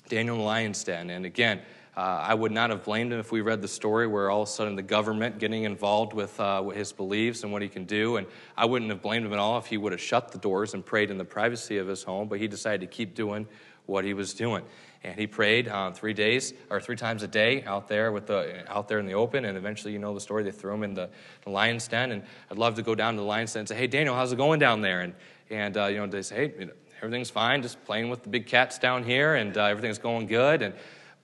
Daniel 0.08 0.36
in 0.36 0.40
the 0.40 0.46
lion's 0.46 0.82
den. 0.84 1.10
And 1.10 1.24
again, 1.24 1.60
uh, 1.96 2.00
I 2.00 2.34
would 2.34 2.52
not 2.52 2.70
have 2.70 2.84
blamed 2.84 3.12
him 3.12 3.18
if 3.18 3.32
we 3.32 3.40
read 3.40 3.60
the 3.60 3.68
story 3.68 4.06
where 4.06 4.30
all 4.30 4.42
of 4.42 4.48
a 4.48 4.50
sudden 4.50 4.76
the 4.76 4.82
government 4.82 5.38
getting 5.38 5.64
involved 5.64 6.12
with, 6.12 6.38
uh, 6.38 6.62
with 6.64 6.76
his 6.76 6.92
beliefs 6.92 7.42
and 7.42 7.52
what 7.52 7.62
he 7.62 7.68
can 7.68 7.84
do. 7.84 8.16
And 8.16 8.26
I 8.56 8.64
wouldn't 8.64 8.90
have 8.90 9.02
blamed 9.02 9.26
him 9.26 9.32
at 9.32 9.38
all 9.38 9.58
if 9.58 9.66
he 9.66 9.76
would 9.76 9.92
have 9.92 10.00
shut 10.00 10.30
the 10.30 10.38
doors 10.38 10.72
and 10.72 10.86
prayed 10.86 11.10
in 11.10 11.18
the 11.18 11.24
privacy 11.24 11.78
of 11.78 11.88
his 11.88 12.02
home. 12.02 12.28
But 12.28 12.38
he 12.38 12.48
decided 12.48 12.80
to 12.82 12.86
keep 12.86 13.14
doing 13.14 13.46
what 13.90 14.04
he 14.04 14.14
was 14.14 14.32
doing. 14.34 14.64
And 15.02 15.18
he 15.18 15.26
prayed 15.26 15.68
uh, 15.68 15.92
three 15.92 16.12
days 16.12 16.52
or 16.70 16.80
three 16.80 16.96
times 16.96 17.22
a 17.22 17.28
day 17.28 17.64
out 17.64 17.88
there 17.88 18.12
with 18.12 18.26
the 18.26 18.64
out 18.70 18.88
there 18.88 18.98
in 18.98 19.06
the 19.06 19.14
open. 19.14 19.44
And 19.44 19.56
eventually 19.56 19.92
you 19.92 19.98
know 19.98 20.14
the 20.14 20.20
story 20.20 20.42
they 20.42 20.50
threw 20.50 20.74
him 20.74 20.82
in 20.82 20.94
the, 20.94 21.08
the 21.44 21.50
lion's 21.50 21.88
den. 21.88 22.12
And 22.12 22.22
i'd 22.50 22.58
love 22.58 22.74
to 22.74 22.82
go 22.82 22.94
down 22.94 23.14
to 23.14 23.20
the 23.20 23.26
lion's 23.26 23.52
den 23.52 23.60
and 23.60 23.68
say 23.68 23.76
hey 23.76 23.86
daniel 23.86 24.14
how's 24.14 24.32
it 24.32 24.36
going 24.36 24.58
down 24.58 24.80
there? 24.80 25.00
And 25.00 25.14
and 25.50 25.76
uh, 25.76 25.86
you 25.86 25.98
know 25.98 26.06
they 26.06 26.22
say 26.22 26.36
hey 26.36 26.68
everything's 27.02 27.30
fine. 27.30 27.62
Just 27.62 27.82
playing 27.84 28.10
with 28.10 28.22
the 28.22 28.28
big 28.28 28.46
cats 28.46 28.78
down 28.78 29.04
here 29.04 29.34
and 29.34 29.56
uh, 29.56 29.64
everything's 29.64 29.98
going 29.98 30.26
good. 30.26 30.62
And 30.62 30.74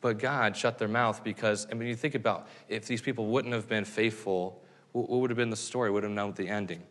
but 0.00 0.18
god 0.18 0.56
shut 0.56 0.78
their 0.78 0.88
mouth 0.88 1.24
because 1.24 1.66
i 1.70 1.74
mean 1.74 1.88
you 1.88 1.96
think 1.96 2.14
about 2.14 2.48
if 2.68 2.86
these 2.86 3.00
people 3.00 3.26
wouldn't 3.26 3.54
have 3.54 3.66
been 3.66 3.84
faithful 3.84 4.62
what, 4.96 5.10
what 5.10 5.20
would 5.20 5.30
have 5.30 5.36
been 5.36 5.50
the 5.50 5.56
story? 5.56 5.90
Would 5.90 6.04
have 6.04 6.12
known 6.12 6.32
the 6.32 6.48
ending 6.48 6.82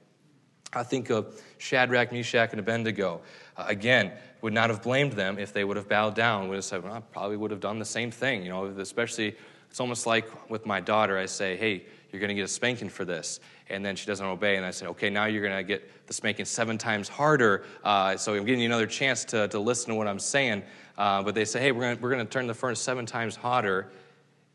I 0.74 0.84
think 0.84 1.10
of 1.10 1.42
Shadrach, 1.58 2.12
Meshach, 2.12 2.52
and 2.52 2.60
Abednego. 2.60 3.22
Uh, 3.58 3.66
again, 3.68 4.12
would 4.42 4.54
not 4.54 4.70
have 4.70 4.84
blamed 4.84 5.14
them 5.14 5.40
if 5.40 5.54
they 5.54 5.64
would 5.64 5.78
have 5.78 5.88
bowed 5.88 6.16
down. 6.16 6.48
Would 6.50 6.56
have 6.56 6.66
said, 6.66 6.84
well, 6.84 6.94
I 6.94 7.00
probably 7.00 7.38
would 7.38 7.52
have 7.52 7.60
done 7.60 7.80
the 7.80 7.86
same 7.86 8.12
thing. 8.12 8.44
You 8.44 8.50
know, 8.50 8.66
especially, 8.66 9.36
it's 9.70 9.80
almost 9.80 10.06
like 10.06 10.50
with 10.50 10.66
my 10.66 10.80
daughter, 10.80 11.18
I 11.18 11.26
say, 11.26 11.56
hey, 11.56 11.86
you're 12.12 12.20
going 12.20 12.30
to 12.30 12.36
get 12.36 12.44
a 12.44 12.48
spanking 12.48 12.90
for 12.90 13.06
this. 13.06 13.40
And 13.70 13.84
then 13.84 13.96
she 13.96 14.06
doesn't 14.06 14.26
obey. 14.26 14.58
And 14.58 14.66
I 14.66 14.72
say, 14.72 14.86
okay, 14.88 15.10
now 15.10 15.26
you're 15.26 15.42
going 15.42 15.58
to 15.58 15.64
get 15.64 16.08
the 16.08 16.14
spanking 16.14 16.46
seven 16.46 16.78
times 16.78 17.10
harder. 17.10 17.66
Uh, 17.84 18.16
so 18.18 18.34
I'm 18.34 18.46
giving 18.46 18.60
you 18.60 18.68
another 18.68 18.88
chance 18.88 19.26
to, 19.26 19.48
to 19.48 19.60
listen 19.60 19.90
to 19.90 19.96
what 19.96 20.08
I'm 20.08 20.20
saying. 20.20 20.64
Uh, 20.98 21.24
but 21.24 21.36
they 21.36 21.46
say, 21.46 21.60
hey, 21.60 21.72
we're 21.72 21.82
going 21.82 22.02
we're 22.02 22.16
to 22.16 22.26
turn 22.26 22.48
the 22.48 22.54
furnace 22.54 22.80
seven 22.80 23.06
times 23.06 23.36
hotter 23.36 23.90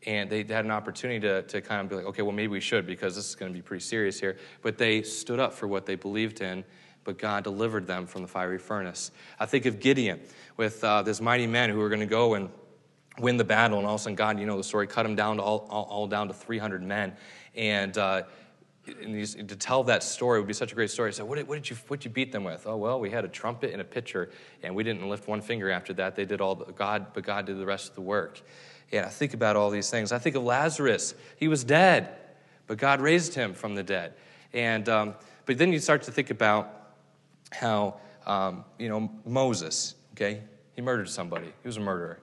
and 0.07 0.29
they 0.29 0.39
had 0.39 0.65
an 0.65 0.71
opportunity 0.71 1.19
to, 1.19 1.43
to 1.43 1.61
kind 1.61 1.81
of 1.81 1.89
be 1.89 1.95
like, 1.95 2.05
okay, 2.05 2.21
well, 2.21 2.31
maybe 2.31 2.47
we 2.47 2.59
should 2.59 2.87
because 2.87 3.15
this 3.15 3.29
is 3.29 3.35
going 3.35 3.51
to 3.51 3.55
be 3.55 3.61
pretty 3.61 3.83
serious 3.83 4.19
here. 4.19 4.37
But 4.61 4.77
they 4.77 5.03
stood 5.03 5.39
up 5.39 5.53
for 5.53 5.67
what 5.67 5.85
they 5.85 5.95
believed 5.95 6.41
in, 6.41 6.63
but 7.03 7.17
God 7.17 7.43
delivered 7.43 7.85
them 7.85 8.07
from 8.07 8.21
the 8.23 8.27
fiery 8.27 8.57
furnace. 8.57 9.11
I 9.39 9.45
think 9.45 9.65
of 9.65 9.79
Gideon 9.79 10.19
with 10.57 10.83
uh, 10.83 11.03
this 11.03 11.21
mighty 11.21 11.47
men 11.47 11.69
who 11.69 11.77
were 11.77 11.89
going 11.89 12.01
to 12.01 12.07
go 12.07 12.33
and 12.33 12.49
win 13.19 13.37
the 13.37 13.43
battle, 13.43 13.77
and 13.77 13.87
all 13.87 13.95
of 13.95 14.01
a 14.01 14.03
sudden, 14.03 14.15
God, 14.15 14.39
you 14.39 14.45
know 14.45 14.57
the 14.57 14.63
story, 14.63 14.87
cut 14.87 15.05
him 15.05 15.15
down 15.15 15.37
to 15.37 15.43
all, 15.43 15.67
all, 15.69 15.83
all 15.83 16.07
down 16.07 16.27
to 16.29 16.33
300 16.33 16.81
men. 16.81 17.13
And, 17.55 17.95
uh, 17.97 18.23
and 18.87 19.13
these, 19.13 19.35
to 19.35 19.55
tell 19.55 19.83
that 19.83 20.01
story 20.01 20.39
would 20.39 20.47
be 20.47 20.53
such 20.53 20.71
a 20.71 20.75
great 20.75 20.89
story. 20.89 21.13
So, 21.13 21.23
what 21.25 21.35
did, 21.35 21.47
what 21.47 21.55
did 21.55 21.69
you 21.69 21.75
what 21.87 21.99
did 21.99 22.05
you 22.05 22.11
beat 22.11 22.31
them 22.31 22.43
with? 22.43 22.65
Oh 22.65 22.77
well, 22.77 22.99
we 22.99 23.11
had 23.11 23.23
a 23.23 23.27
trumpet 23.27 23.71
and 23.71 23.81
a 23.81 23.85
pitcher, 23.85 24.31
and 24.63 24.73
we 24.73 24.83
didn't 24.83 25.07
lift 25.07 25.27
one 25.27 25.41
finger 25.41 25.69
after 25.69 25.93
that. 25.93 26.15
They 26.15 26.25
did 26.25 26.41
all 26.41 26.55
the, 26.55 26.65
God, 26.71 27.13
but 27.13 27.23
God 27.23 27.45
did 27.45 27.59
the 27.59 27.65
rest 27.65 27.89
of 27.89 27.95
the 27.95 28.01
work. 28.01 28.41
And 28.91 29.05
I 29.05 29.09
think 29.09 29.33
about 29.33 29.55
all 29.55 29.69
these 29.69 29.89
things. 29.89 30.11
I 30.11 30.19
think 30.19 30.35
of 30.35 30.43
Lazarus. 30.43 31.15
He 31.37 31.47
was 31.47 31.63
dead, 31.63 32.09
but 32.67 32.77
God 32.77 33.01
raised 33.01 33.33
him 33.33 33.53
from 33.53 33.75
the 33.75 33.83
dead. 33.83 34.13
And 34.53 34.87
um, 34.89 35.15
but 35.45 35.57
then 35.57 35.71
you 35.71 35.79
start 35.79 36.03
to 36.03 36.11
think 36.11 36.29
about 36.29 36.93
how 37.51 37.97
um, 38.25 38.65
you 38.77 38.89
know 38.89 39.09
Moses. 39.25 39.95
Okay, 40.13 40.41
he 40.75 40.81
murdered 40.81 41.09
somebody. 41.09 41.47
He 41.61 41.67
was 41.67 41.77
a 41.77 41.81
murderer 41.81 42.19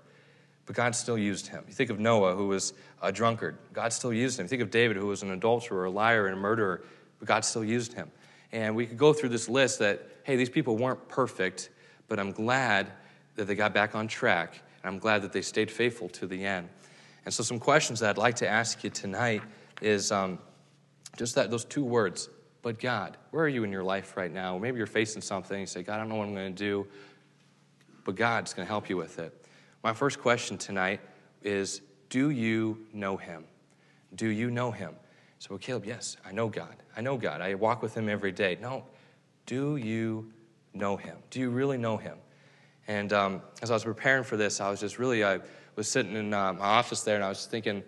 but 0.69 0.77
God 0.77 0.95
still 0.95 1.17
used 1.17 1.47
him. 1.47 1.65
You 1.67 1.73
think 1.73 1.89
of 1.89 1.99
Noah, 1.99 2.35
who 2.35 2.49
was 2.49 2.75
a 3.01 3.11
drunkard. 3.11 3.57
God 3.73 3.91
still 3.91 4.13
used 4.13 4.39
him. 4.39 4.45
You 4.45 4.49
think 4.51 4.61
of 4.61 4.71
David, 4.71 4.99
who 4.99 5.07
was 5.07 5.23
an 5.23 5.31
adulterer, 5.31 5.87
a 5.87 5.91
liar, 5.91 6.27
and 6.27 6.37
a 6.37 6.39
murderer, 6.39 6.83
but 7.19 7.27
God 7.27 7.43
still 7.47 7.65
used 7.65 7.95
him. 7.95 8.11
And 8.53 8.77
we 8.77 8.85
could 8.85 8.99
go 8.99 9.15
through 9.15 9.31
this 9.31 9.49
list 9.49 9.79
that, 9.79 10.07
hey, 10.25 10.37
these 10.37 10.51
people 10.51 10.77
weren't 10.77 11.09
perfect, 11.09 11.71
but 12.07 12.21
I'm 12.21 12.33
glad 12.33 12.89
that 13.37 13.47
they 13.47 13.55
got 13.55 13.73
back 13.73 13.95
on 13.95 14.09
track. 14.09 14.61
I'm 14.85 14.99
glad 14.99 15.23
that 15.23 15.33
they 15.33 15.43
stayed 15.43 15.71
faithful 15.71 16.09
to 16.11 16.27
the 16.27 16.45
end. 16.45 16.69
And 17.25 17.35
so, 17.35 17.43
some 17.43 17.59
questions 17.59 18.01
that 18.01 18.11
I'd 18.11 18.19
like 18.19 18.37
to 18.37 18.49
ask 18.49 18.83
you 18.85 18.91
tonight 18.91 19.43
is 19.83 20.11
um, 20.13 20.39
just 21.17 21.35
that 21.35 21.51
those 21.51 21.65
two 21.65 21.85
words, 21.85 22.29
but 22.63 22.79
God. 22.79 23.17
Where 23.31 23.45
are 23.45 23.49
you 23.49 23.65
in 23.65 23.73
your 23.73 23.85
life 23.85 24.17
right 24.17 24.33
now? 24.33 24.57
Maybe 24.59 24.79
you're 24.79 24.87
facing 24.87 25.23
something. 25.23 25.61
You 25.61 25.67
say, 25.67 25.83
God, 25.83 25.97
I 25.97 25.99
don't 25.99 26.09
know 26.09 26.17
what 26.17 26.29
I'm 26.29 26.35
going 26.35 26.55
to 26.55 26.59
do, 26.59 26.87
but 28.05 28.15
God's 28.15 28.55
going 28.55 28.67
to 28.67 28.71
help 28.71 28.89
you 28.89 28.97
with 28.97 29.19
it. 29.19 29.35
My 29.83 29.93
first 29.93 30.21
question 30.21 30.59
tonight 30.59 31.01
is 31.43 31.81
Do 32.09 32.31
you 32.31 32.87
know 32.93 33.17
him? 33.17 33.45
Do 34.15 34.29
you 34.29 34.51
know 34.51 34.71
him? 34.71 34.95
So, 35.39 35.49
well, 35.51 35.59
Caleb, 35.59 35.85
yes, 35.85 36.17
I 36.25 36.33
know 36.33 36.49
God. 36.49 36.77
I 36.97 37.01
know 37.01 37.17
God. 37.17 37.41
I 37.41 37.55
walk 37.55 37.83
with 37.83 37.95
him 37.97 38.09
every 38.09 38.33
day. 38.33 38.59
No, 38.61 38.85
do 39.47 39.77
you 39.77 40.33
know 40.75 40.97
him? 40.97 41.17
Do 41.31 41.41
you 41.41 41.51
really 41.51 41.79
know 41.79 41.97
him? 41.97 42.19
And 42.89 43.13
um, 43.13 43.43
as 43.63 43.71
I 43.71 43.75
was 43.75 43.85
preparing 43.85 44.25
for 44.25 44.37
this, 44.37 44.61
I 44.61 44.71
was 44.71 44.81
just 44.81 44.99
really, 44.99 45.23
I 45.23 45.41
was 45.77 45.89
sitting 45.89 46.17
in 46.17 46.33
uh, 46.33 46.55
my 46.55 46.65
office 46.65 47.03
there 47.03 47.15
and 47.15 47.25
I 47.25 47.29
was 47.29 47.47
thinking, 47.47 47.85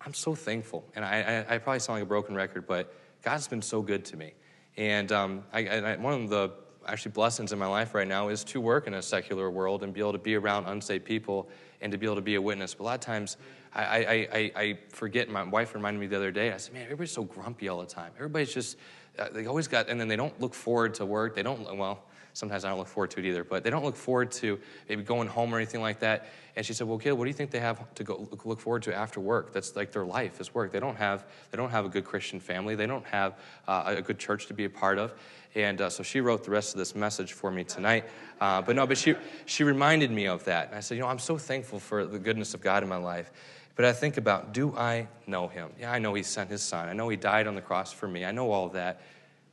I'm 0.00 0.14
so 0.14 0.34
thankful. 0.34 0.84
And 0.94 1.04
I, 1.04 1.44
I, 1.48 1.54
I, 1.54 1.58
probably 1.58 1.80
sound 1.80 1.96
like 1.96 2.02
a 2.02 2.06
broken 2.06 2.34
record, 2.34 2.66
but 2.66 2.94
God's 3.22 3.48
been 3.48 3.62
so 3.62 3.80
good 3.80 4.04
to 4.06 4.16
me. 4.16 4.34
And 4.76 5.10
um, 5.10 5.44
I, 5.52 5.66
I, 5.66 5.96
one 5.96 6.24
of 6.24 6.28
the 6.28 6.50
actually 6.86 7.12
blessings 7.12 7.52
in 7.52 7.58
my 7.58 7.66
life 7.66 7.94
right 7.94 8.06
now 8.06 8.28
is 8.28 8.44
to 8.44 8.60
work 8.60 8.86
in 8.86 8.94
a 8.94 9.02
secular 9.02 9.50
world 9.50 9.82
and 9.82 9.94
be 9.94 10.00
able 10.00 10.12
to 10.12 10.18
be 10.18 10.34
around 10.34 10.66
unsaved 10.66 11.04
people 11.04 11.48
and 11.80 11.92
to 11.92 11.98
be 11.98 12.06
able 12.06 12.16
to 12.16 12.22
be 12.22 12.34
a 12.34 12.42
witness. 12.42 12.74
But 12.74 12.84
a 12.84 12.86
lot 12.86 12.94
of 12.94 13.00
times 13.00 13.36
I, 13.74 13.82
I, 13.82 14.12
I, 14.12 14.52
I 14.56 14.78
forget, 14.90 15.28
my 15.28 15.44
wife 15.44 15.74
reminded 15.74 16.00
me 16.00 16.08
the 16.08 16.16
other 16.16 16.30
day, 16.30 16.52
I 16.52 16.56
said, 16.58 16.74
man, 16.74 16.84
everybody's 16.84 17.12
so 17.12 17.22
grumpy 17.22 17.68
all 17.68 17.80
the 17.80 17.86
time. 17.86 18.12
Everybody's 18.16 18.52
just, 18.52 18.76
uh, 19.18 19.28
they 19.32 19.46
always 19.46 19.68
got, 19.68 19.88
and 19.88 19.98
then 19.98 20.08
they 20.08 20.16
don't 20.16 20.38
look 20.40 20.54
forward 20.54 20.94
to 20.94 21.06
work. 21.06 21.34
They 21.34 21.42
don't, 21.42 21.76
well, 21.76 22.04
sometimes 22.32 22.64
I 22.64 22.68
don't 22.68 22.78
look 22.78 22.88
forward 22.88 23.10
to 23.12 23.20
it 23.20 23.26
either, 23.26 23.44
but 23.44 23.62
they 23.64 23.70
don't 23.70 23.84
look 23.84 23.96
forward 23.96 24.30
to 24.32 24.58
maybe 24.88 25.02
going 25.02 25.28
home 25.28 25.54
or 25.54 25.58
anything 25.58 25.80
like 25.80 26.00
that. 26.00 26.26
And 26.56 26.64
she 26.64 26.74
said, 26.74 26.86
"Well, 26.86 26.98
kid, 26.98 27.12
what 27.12 27.24
do 27.24 27.30
you 27.30 27.34
think 27.34 27.50
they 27.50 27.60
have 27.60 27.94
to 27.94 28.04
go 28.04 28.28
look 28.44 28.60
forward 28.60 28.82
to 28.84 28.94
after 28.94 29.20
work? 29.20 29.52
That's 29.52 29.74
like 29.74 29.92
their 29.92 30.04
life 30.04 30.40
is 30.40 30.54
work. 30.54 30.72
They 30.72 30.80
don't 30.80 30.96
have 30.96 31.24
they 31.50 31.56
don't 31.56 31.70
have 31.70 31.84
a 31.84 31.88
good 31.88 32.04
Christian 32.04 32.40
family. 32.40 32.74
They 32.74 32.86
don't 32.86 33.06
have 33.06 33.38
uh, 33.66 33.94
a 33.96 34.02
good 34.02 34.18
church 34.18 34.46
to 34.46 34.54
be 34.54 34.64
a 34.64 34.70
part 34.70 34.98
of." 34.98 35.14
And 35.54 35.80
uh, 35.80 35.90
so 35.90 36.02
she 36.02 36.20
wrote 36.20 36.44
the 36.44 36.50
rest 36.50 36.72
of 36.72 36.78
this 36.78 36.94
message 36.94 37.32
for 37.34 37.50
me 37.50 37.64
tonight. 37.64 38.06
Uh, 38.40 38.62
but 38.62 38.74
no, 38.74 38.86
but 38.86 38.96
she, 38.96 39.14
she 39.44 39.64
reminded 39.64 40.10
me 40.10 40.26
of 40.26 40.44
that. 40.44 40.68
And 40.68 40.76
I 40.76 40.80
said, 40.80 40.94
you 40.96 41.02
know, 41.02 41.08
I'm 41.08 41.18
so 41.18 41.36
thankful 41.36 41.78
for 41.78 42.06
the 42.06 42.18
goodness 42.18 42.54
of 42.54 42.62
God 42.62 42.82
in 42.82 42.88
my 42.88 42.96
life. 42.96 43.30
But 43.74 43.84
I 43.84 43.92
think 43.92 44.16
about, 44.16 44.52
do 44.52 44.74
I 44.76 45.08
know 45.26 45.48
him? 45.48 45.70
Yeah, 45.78 45.92
I 45.92 45.98
know 45.98 46.14
he 46.14 46.22
sent 46.22 46.50
his 46.50 46.62
son. 46.62 46.88
I 46.88 46.92
know 46.92 47.08
he 47.08 47.16
died 47.16 47.46
on 47.46 47.54
the 47.54 47.60
cross 47.60 47.92
for 47.92 48.08
me. 48.08 48.24
I 48.24 48.30
know 48.30 48.50
all 48.50 48.68
that. 48.70 49.00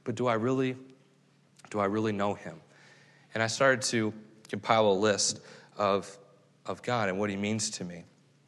But 0.03 0.15
do 0.15 0.27
I 0.27 0.33
really, 0.33 0.75
do 1.69 1.79
I 1.79 1.85
really 1.85 2.11
know 2.11 2.33
him? 2.33 2.61
And 3.33 3.43
I 3.43 3.47
started 3.47 3.81
to 3.89 4.13
compile 4.49 4.87
a 4.87 4.93
list 4.93 5.41
of, 5.77 6.17
of 6.65 6.81
God 6.81 7.09
and 7.09 7.19
what 7.19 7.29
he 7.29 7.35
means 7.35 7.69
to 7.71 7.83
me. 7.83 8.03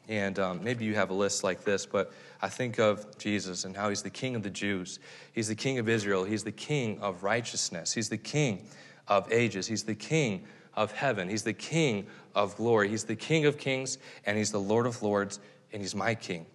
And 0.07 0.39
um, 0.39 0.63
maybe 0.63 0.83
you 0.83 0.95
have 0.95 1.09
a 1.09 1.13
list 1.13 1.43
like 1.43 1.63
this, 1.63 1.85
but 1.85 2.11
I 2.41 2.49
think 2.49 2.79
of 2.79 3.17
Jesus 3.17 3.63
and 3.63 3.75
how 3.75 3.89
he's 3.89 4.01
the 4.01 4.09
king 4.09 4.35
of 4.35 4.43
the 4.43 4.49
Jews. 4.49 4.99
He's 5.31 5.47
the 5.47 5.55
king 5.55 5.79
of 5.79 5.87
Israel. 5.87 6.23
He's 6.23 6.43
the 6.43 6.51
king 6.51 6.99
of 6.99 7.23
righteousness. 7.23 7.93
He's 7.93 8.09
the 8.09 8.17
king 8.17 8.67
of 9.07 9.31
ages. 9.31 9.67
He's 9.67 9.83
the 9.83 9.95
king 9.95 10.45
of 10.73 10.91
heaven. 10.91 11.29
He's 11.29 11.43
the 11.43 11.53
king 11.53 12.07
of 12.35 12.55
glory. 12.57 12.89
He's 12.89 13.03
the 13.03 13.15
king 13.15 13.45
of 13.45 13.57
kings 13.57 13.97
and 14.25 14.37
he's 14.37 14.51
the 14.51 14.59
Lord 14.59 14.85
of 14.85 15.01
lords 15.03 15.39
and 15.71 15.81
he's 15.81 15.95
my 15.95 16.15
king. 16.15 16.45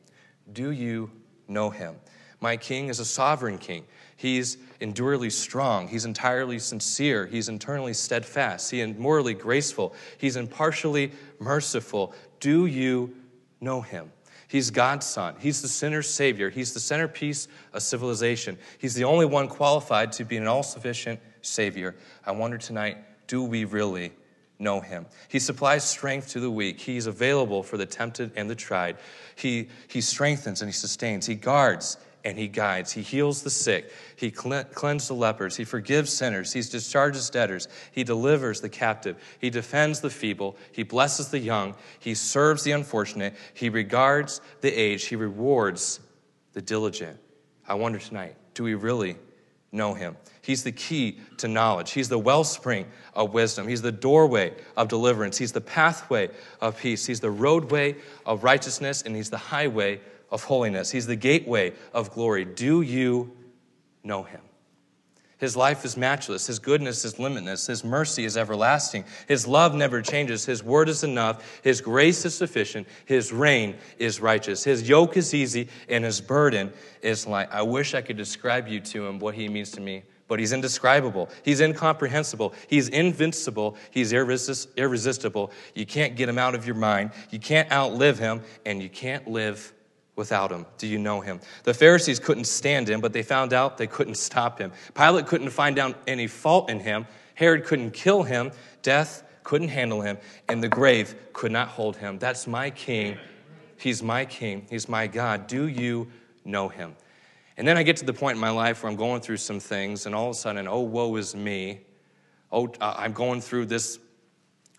Do 0.53 0.71
you 0.71 1.11
know 1.49 1.71
him? 1.71 1.97
My 2.41 2.57
king 2.57 2.89
is 2.89 3.01
a 3.01 3.05
sovereign 3.05 3.59
king. 3.59 3.85
He's 4.17 4.57
endurably 4.81 5.31
strong. 5.31 5.89
He's 5.89 6.07
entirely 6.07 6.59
sincere. 6.59 7.27
He's 7.27 7.49
internally 7.49 7.93
steadfast. 7.93 8.71
He's 8.71 8.97
morally 8.97 9.35
graceful. 9.35 9.95
He's 10.19 10.37
impartially 10.37 11.13
merciful. 11.39 12.15
Do 12.41 12.67
you 12.67 13.15
know 13.61 13.83
him? 13.83 14.11
He's 14.49 14.71
God's 14.71 15.07
son. 15.07 15.35
He's 15.39 15.61
the 15.61 15.69
sinner's 15.69 16.09
savior. 16.09 16.51
He's 16.51 16.73
the 16.73 16.81
centerpiece 16.81 17.49
of 17.73 17.83
civilization. 17.83 18.57
He's 18.79 18.95
the 18.95 19.05
only 19.05 19.27
one 19.27 19.49
qualified 19.49 20.13
to 20.13 20.25
be 20.25 20.37
an 20.37 20.47
all 20.47 20.63
sufficient 20.63 21.21
savior. 21.43 21.97
I 22.25 22.33
wonder 22.33 22.57
tonight 22.57 22.99
do 23.27 23.43
we 23.43 23.65
really 23.65 24.13
know 24.59 24.81
him? 24.81 25.07
He 25.29 25.41
supplies 25.41 25.85
strength 25.85 26.29
to 26.31 26.41
the 26.41 26.51
weak. 26.51 26.81
He's 26.81 27.07
available 27.07 27.63
for 27.63 27.77
the 27.77 27.87
tempted 27.87 28.31
and 28.37 28.49
the 28.49 28.55
tried. 28.55 28.97
He, 29.35 29.69
he 29.89 30.01
strengthens 30.01 30.63
and 30.63 30.69
he 30.69 30.73
sustains. 30.73 31.27
He 31.27 31.35
guards 31.35 31.99
and 32.27 32.37
he 32.37 32.49
guides. 32.49 32.91
He 32.91 33.03
heals 33.03 33.43
the 33.43 33.51
sick. 33.51 33.93
He 34.17 34.33
cleanses 34.33 35.07
the 35.07 35.15
lepers. 35.15 35.57
He 35.57 35.63
forgives 35.63 36.13
sinners. 36.13 36.53
He 36.53 36.61
discharges 36.61 37.31
debtors. 37.31 37.69
He 37.93 38.03
delivers 38.03 38.61
the 38.61 38.69
captive. 38.69 39.17
He 39.39 39.49
defends 39.49 40.01
the 40.01 40.11
feeble. 40.11 40.57
He 40.73 40.83
blesses 40.83 41.29
the 41.29 41.39
young. 41.39 41.77
He 42.01 42.15
serves 42.15 42.65
the 42.65 42.73
unfortunate. 42.73 43.37
He 43.55 43.69
regards 43.69 44.41
the 44.61 44.73
aged. 44.73 45.07
He 45.07 45.15
rewards 45.15 46.01
the 46.53 46.61
diligent. 46.61 47.17
I 47.69 47.75
wonder 47.75 48.01
tonight 48.01 48.35
do 48.55 48.65
we 48.65 48.75
really 48.75 49.17
know 49.71 49.95
him? 49.95 50.17
He's 50.43 50.65
the 50.65 50.73
key 50.73 51.21
to 51.37 51.47
knowledge. 51.47 51.93
He's 51.93 52.09
the 52.09 52.19
wellspring 52.19 52.87
of 53.15 53.35
wisdom. 53.35 53.69
He's 53.69 53.83
the 53.83 53.93
doorway 53.93 54.53
of 54.77 54.89
deliverance. 54.89 55.39
He's 55.39 55.53
the 55.53 55.61
pathway 55.61 56.31
of 56.61 56.77
peace. 56.77 57.07
He's 57.07 57.21
the 57.21 57.31
roadway 57.31 57.97
of 58.25 58.43
righteousness, 58.43 59.03
and 59.03 59.15
He's 59.15 59.31
the 59.31 59.39
highway 59.39 60.01
of 60.31 60.45
holiness. 60.45 60.91
He's 60.91 61.07
the 61.07 61.17
gateway 61.17 61.73
of 61.93 62.13
glory. 62.13 62.45
Do 62.45 62.83
you 62.83 63.37
know 64.03 64.23
him? 64.23 64.41
His 65.39 65.55
life 65.55 65.85
is 65.85 65.99
matchless. 65.99 66.47
His 66.47 66.59
goodness 66.59 67.05
is 67.05 67.19
limitless. 67.19 67.67
His 67.67 67.85
mercy 67.85 68.25
is 68.25 68.39
everlasting. 68.39 69.05
His 69.29 69.47
love 69.47 69.75
never 69.75 70.01
changes. 70.01 70.47
His 70.47 70.63
word 70.63 70.89
is 70.89 71.05
enough. 71.05 71.61
His 71.63 71.83
grace 71.83 72.25
is 72.25 72.35
sufficient. 72.35 72.89
His 73.05 73.35
reign 73.35 73.77
is 73.99 74.19
righteous. 74.19 74.65
His 74.65 74.89
yoke 74.89 75.17
is 75.19 75.35
easy 75.35 75.69
and 75.91 76.05
his 76.05 76.23
burden 76.23 76.73
is 77.03 77.27
light. 77.27 77.49
I 77.53 77.63
wish 77.63 77.95
I 77.95 78.01
could 78.01 78.17
describe 78.17 78.67
you 78.67 78.81
to 78.81 79.07
him 79.07 79.19
what 79.19 79.35
he 79.35 79.47
means 79.51 79.71
to 79.73 79.81
me, 79.83 80.05
but 80.27 80.39
he's 80.39 80.53
indescribable. 80.53 81.29
He's 81.45 81.61
incomprehensible. 81.61 82.55
He's 82.67 82.89
invincible. 82.89 83.77
He's 83.91 84.15
irresist- 84.15 84.75
irresistible. 84.79 85.53
You 85.75 85.85
can't 85.85 86.17
get 86.17 86.31
him 86.31 86.39
out 86.39 86.55
of 86.55 86.67
your 86.67 86.77
mind. 86.77 87.11
You 87.31 87.41
can't 87.41 87.71
outlive 87.71 88.19
him, 88.19 88.41
and 88.65 88.83
you 88.83 88.89
can't 88.89 89.29
live 89.29 89.75
without 90.17 90.51
him? 90.51 90.67
Do 90.79 90.87
you 90.87 90.99
know 90.99 91.21
him? 91.21 91.41
The 91.63 91.75
Pharisees 91.75 92.19
couldn't 92.19 92.47
stand 92.47 92.89
him, 92.89 93.01
but 93.01 93.13
they 93.13 93.23
found 93.23 93.53
out 93.53 93.79
they 93.79 93.87
couldn't 93.87 94.17
stop 94.17 94.59
him. 94.59 94.73
Pilate 94.95 95.27
couldn't 95.27 95.51
find 95.51 95.79
out 95.79 95.97
any 96.07 96.27
fault 96.27 96.69
in 96.71 96.81
him. 96.81 97.07
Herod 97.35 97.65
couldn't 97.65 97.93
kill 97.93 98.23
him. 98.23 98.51
Death 98.83 99.23
couldn't 99.45 99.69
handle 99.69 100.01
him. 100.01 100.19
And 100.49 100.63
the 100.63 100.69
grave 100.69 101.15
could 101.33 101.53
not 101.53 101.69
hold 101.69 101.97
him. 101.97 102.19
That's 102.19 102.47
my 102.47 102.71
king. 102.71 103.19
He's 103.79 104.03
my 104.03 104.25
king. 104.25 104.67
He's 104.71 104.89
my 104.89 105.07
God. 105.07 105.47
Do 105.47 105.69
you 105.69 106.09
know 106.45 106.69
him? 106.69 106.97
And 107.59 107.67
then 107.67 107.77
I 107.77 107.83
get 107.83 107.97
to 107.99 108.05
the 108.05 108.13
point 108.13 108.37
in 108.37 108.41
my 108.41 108.51
life 108.51 108.83
where 108.83 108.91
I'm 108.91 108.97
going 108.97 109.21
through 109.21 109.39
some 109.39 109.61
things, 109.61 110.05
and 110.07 110.15
all 110.15 110.27
of 110.27 110.33
a 110.33 110.39
sudden, 110.39 110.69
oh, 110.69 110.81
woe 110.81 111.17
is 111.17 111.35
me. 111.35 111.81
Oh, 112.53 112.69
uh, 112.81 112.95
I'm 112.99 113.13
going 113.13 113.41
through 113.41 113.67
this 113.67 113.99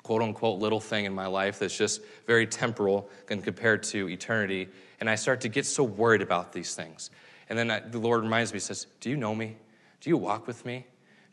quote 0.04 0.22
unquote 0.22 0.60
little 0.60 0.80
thing 0.80 1.06
in 1.06 1.14
my 1.14 1.28
life 1.28 1.60
that's 1.60 1.78
just 1.78 2.02
very 2.28 2.48
temporal 2.48 3.10
and 3.30 3.44
compared 3.44 3.84
to 3.84 4.08
eternity. 4.08 4.70
And 5.00 5.10
I 5.10 5.16
start 5.16 5.42
to 5.42 5.50
get 5.50 5.66
so 5.66 5.84
worried 5.84 6.22
about 6.22 6.54
these 6.54 6.76
things. 6.76 7.12
And 7.50 7.58
then 7.58 7.72
I, 7.72 7.80
the 7.80 8.00
Lord 8.00 8.24
reminds 8.24 8.52
me, 8.52 8.58
He 8.58 8.62
says, 8.62 8.88
Do 9.00 9.10
you 9.10 9.18
know 9.18 9.36
me? 9.36 9.58
Do 10.02 10.10
you 10.10 10.18
walk 10.18 10.48
with 10.48 10.66
me? 10.66 10.86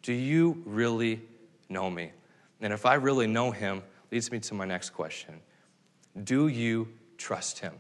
Do 0.03 0.13
you 0.13 0.63
really 0.65 1.23
know 1.69 1.91
me? 1.91 2.13
And 2.61 2.73
if 2.73 2.87
I 2.87 2.95
really 2.95 3.27
know 3.27 3.51
him, 3.51 3.83
leads 4.11 4.31
me 4.31 4.39
to 4.41 4.55
my 4.55 4.65
next 4.65 4.91
question 4.91 5.41
Do 6.23 6.49
you 6.49 6.89
trust 7.19 7.59
him? 7.59 7.75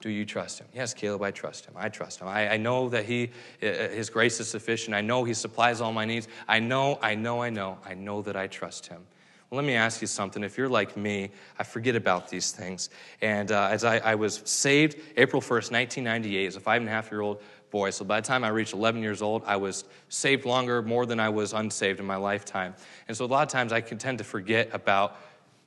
Do 0.00 0.10
you 0.10 0.24
trust 0.24 0.58
him? 0.58 0.66
Yes, 0.74 0.92
Caleb, 0.92 1.22
I 1.22 1.30
trust 1.30 1.66
him. 1.66 1.74
I 1.76 1.88
trust 1.88 2.20
him. 2.20 2.28
I, 2.28 2.50
I 2.52 2.56
know 2.58 2.88
that 2.90 3.06
he, 3.06 3.30
uh, 3.62 3.66
uh, 3.66 3.88
his 3.88 4.10
grace 4.10 4.38
is 4.40 4.48
sufficient. 4.48 4.94
I 4.94 5.00
know 5.00 5.24
he 5.24 5.32
supplies 5.32 5.80
all 5.80 5.92
my 5.92 6.04
needs. 6.04 6.28
I 6.46 6.60
know, 6.60 6.98
I 7.00 7.14
know, 7.14 7.42
I 7.42 7.50
know, 7.50 7.78
I 7.84 7.94
know 7.94 8.20
that 8.22 8.36
I 8.36 8.46
trust 8.46 8.86
him. 8.86 9.06
Let 9.52 9.64
me 9.64 9.74
ask 9.74 10.00
you 10.00 10.08
something. 10.08 10.42
If 10.42 10.58
you're 10.58 10.68
like 10.68 10.96
me, 10.96 11.30
I 11.56 11.62
forget 11.62 11.94
about 11.94 12.28
these 12.28 12.50
things. 12.50 12.90
And 13.22 13.52
uh, 13.52 13.68
as 13.70 13.84
I, 13.84 13.98
I, 13.98 14.16
was 14.16 14.42
saved 14.44 14.96
April 15.16 15.40
1st, 15.40 15.70
1998, 15.70 16.46
as 16.46 16.56
a 16.56 16.60
five 16.60 16.82
and 16.82 16.88
a 16.88 16.92
half 16.92 17.12
year 17.12 17.20
old 17.20 17.40
boy, 17.70 17.90
so 17.90 18.04
by 18.04 18.20
the 18.20 18.26
time 18.26 18.42
I 18.42 18.48
reached 18.48 18.72
11 18.72 19.02
years 19.02 19.22
old, 19.22 19.44
I 19.46 19.54
was 19.56 19.84
saved 20.08 20.46
longer, 20.46 20.82
more 20.82 21.06
than 21.06 21.20
I 21.20 21.28
was 21.28 21.52
unsaved 21.52 22.00
in 22.00 22.06
my 22.06 22.16
lifetime. 22.16 22.74
And 23.06 23.16
so 23.16 23.24
a 23.24 23.26
lot 23.26 23.42
of 23.44 23.48
times 23.48 23.72
I 23.72 23.80
can 23.80 23.98
tend 23.98 24.18
to 24.18 24.24
forget 24.24 24.70
about 24.72 25.16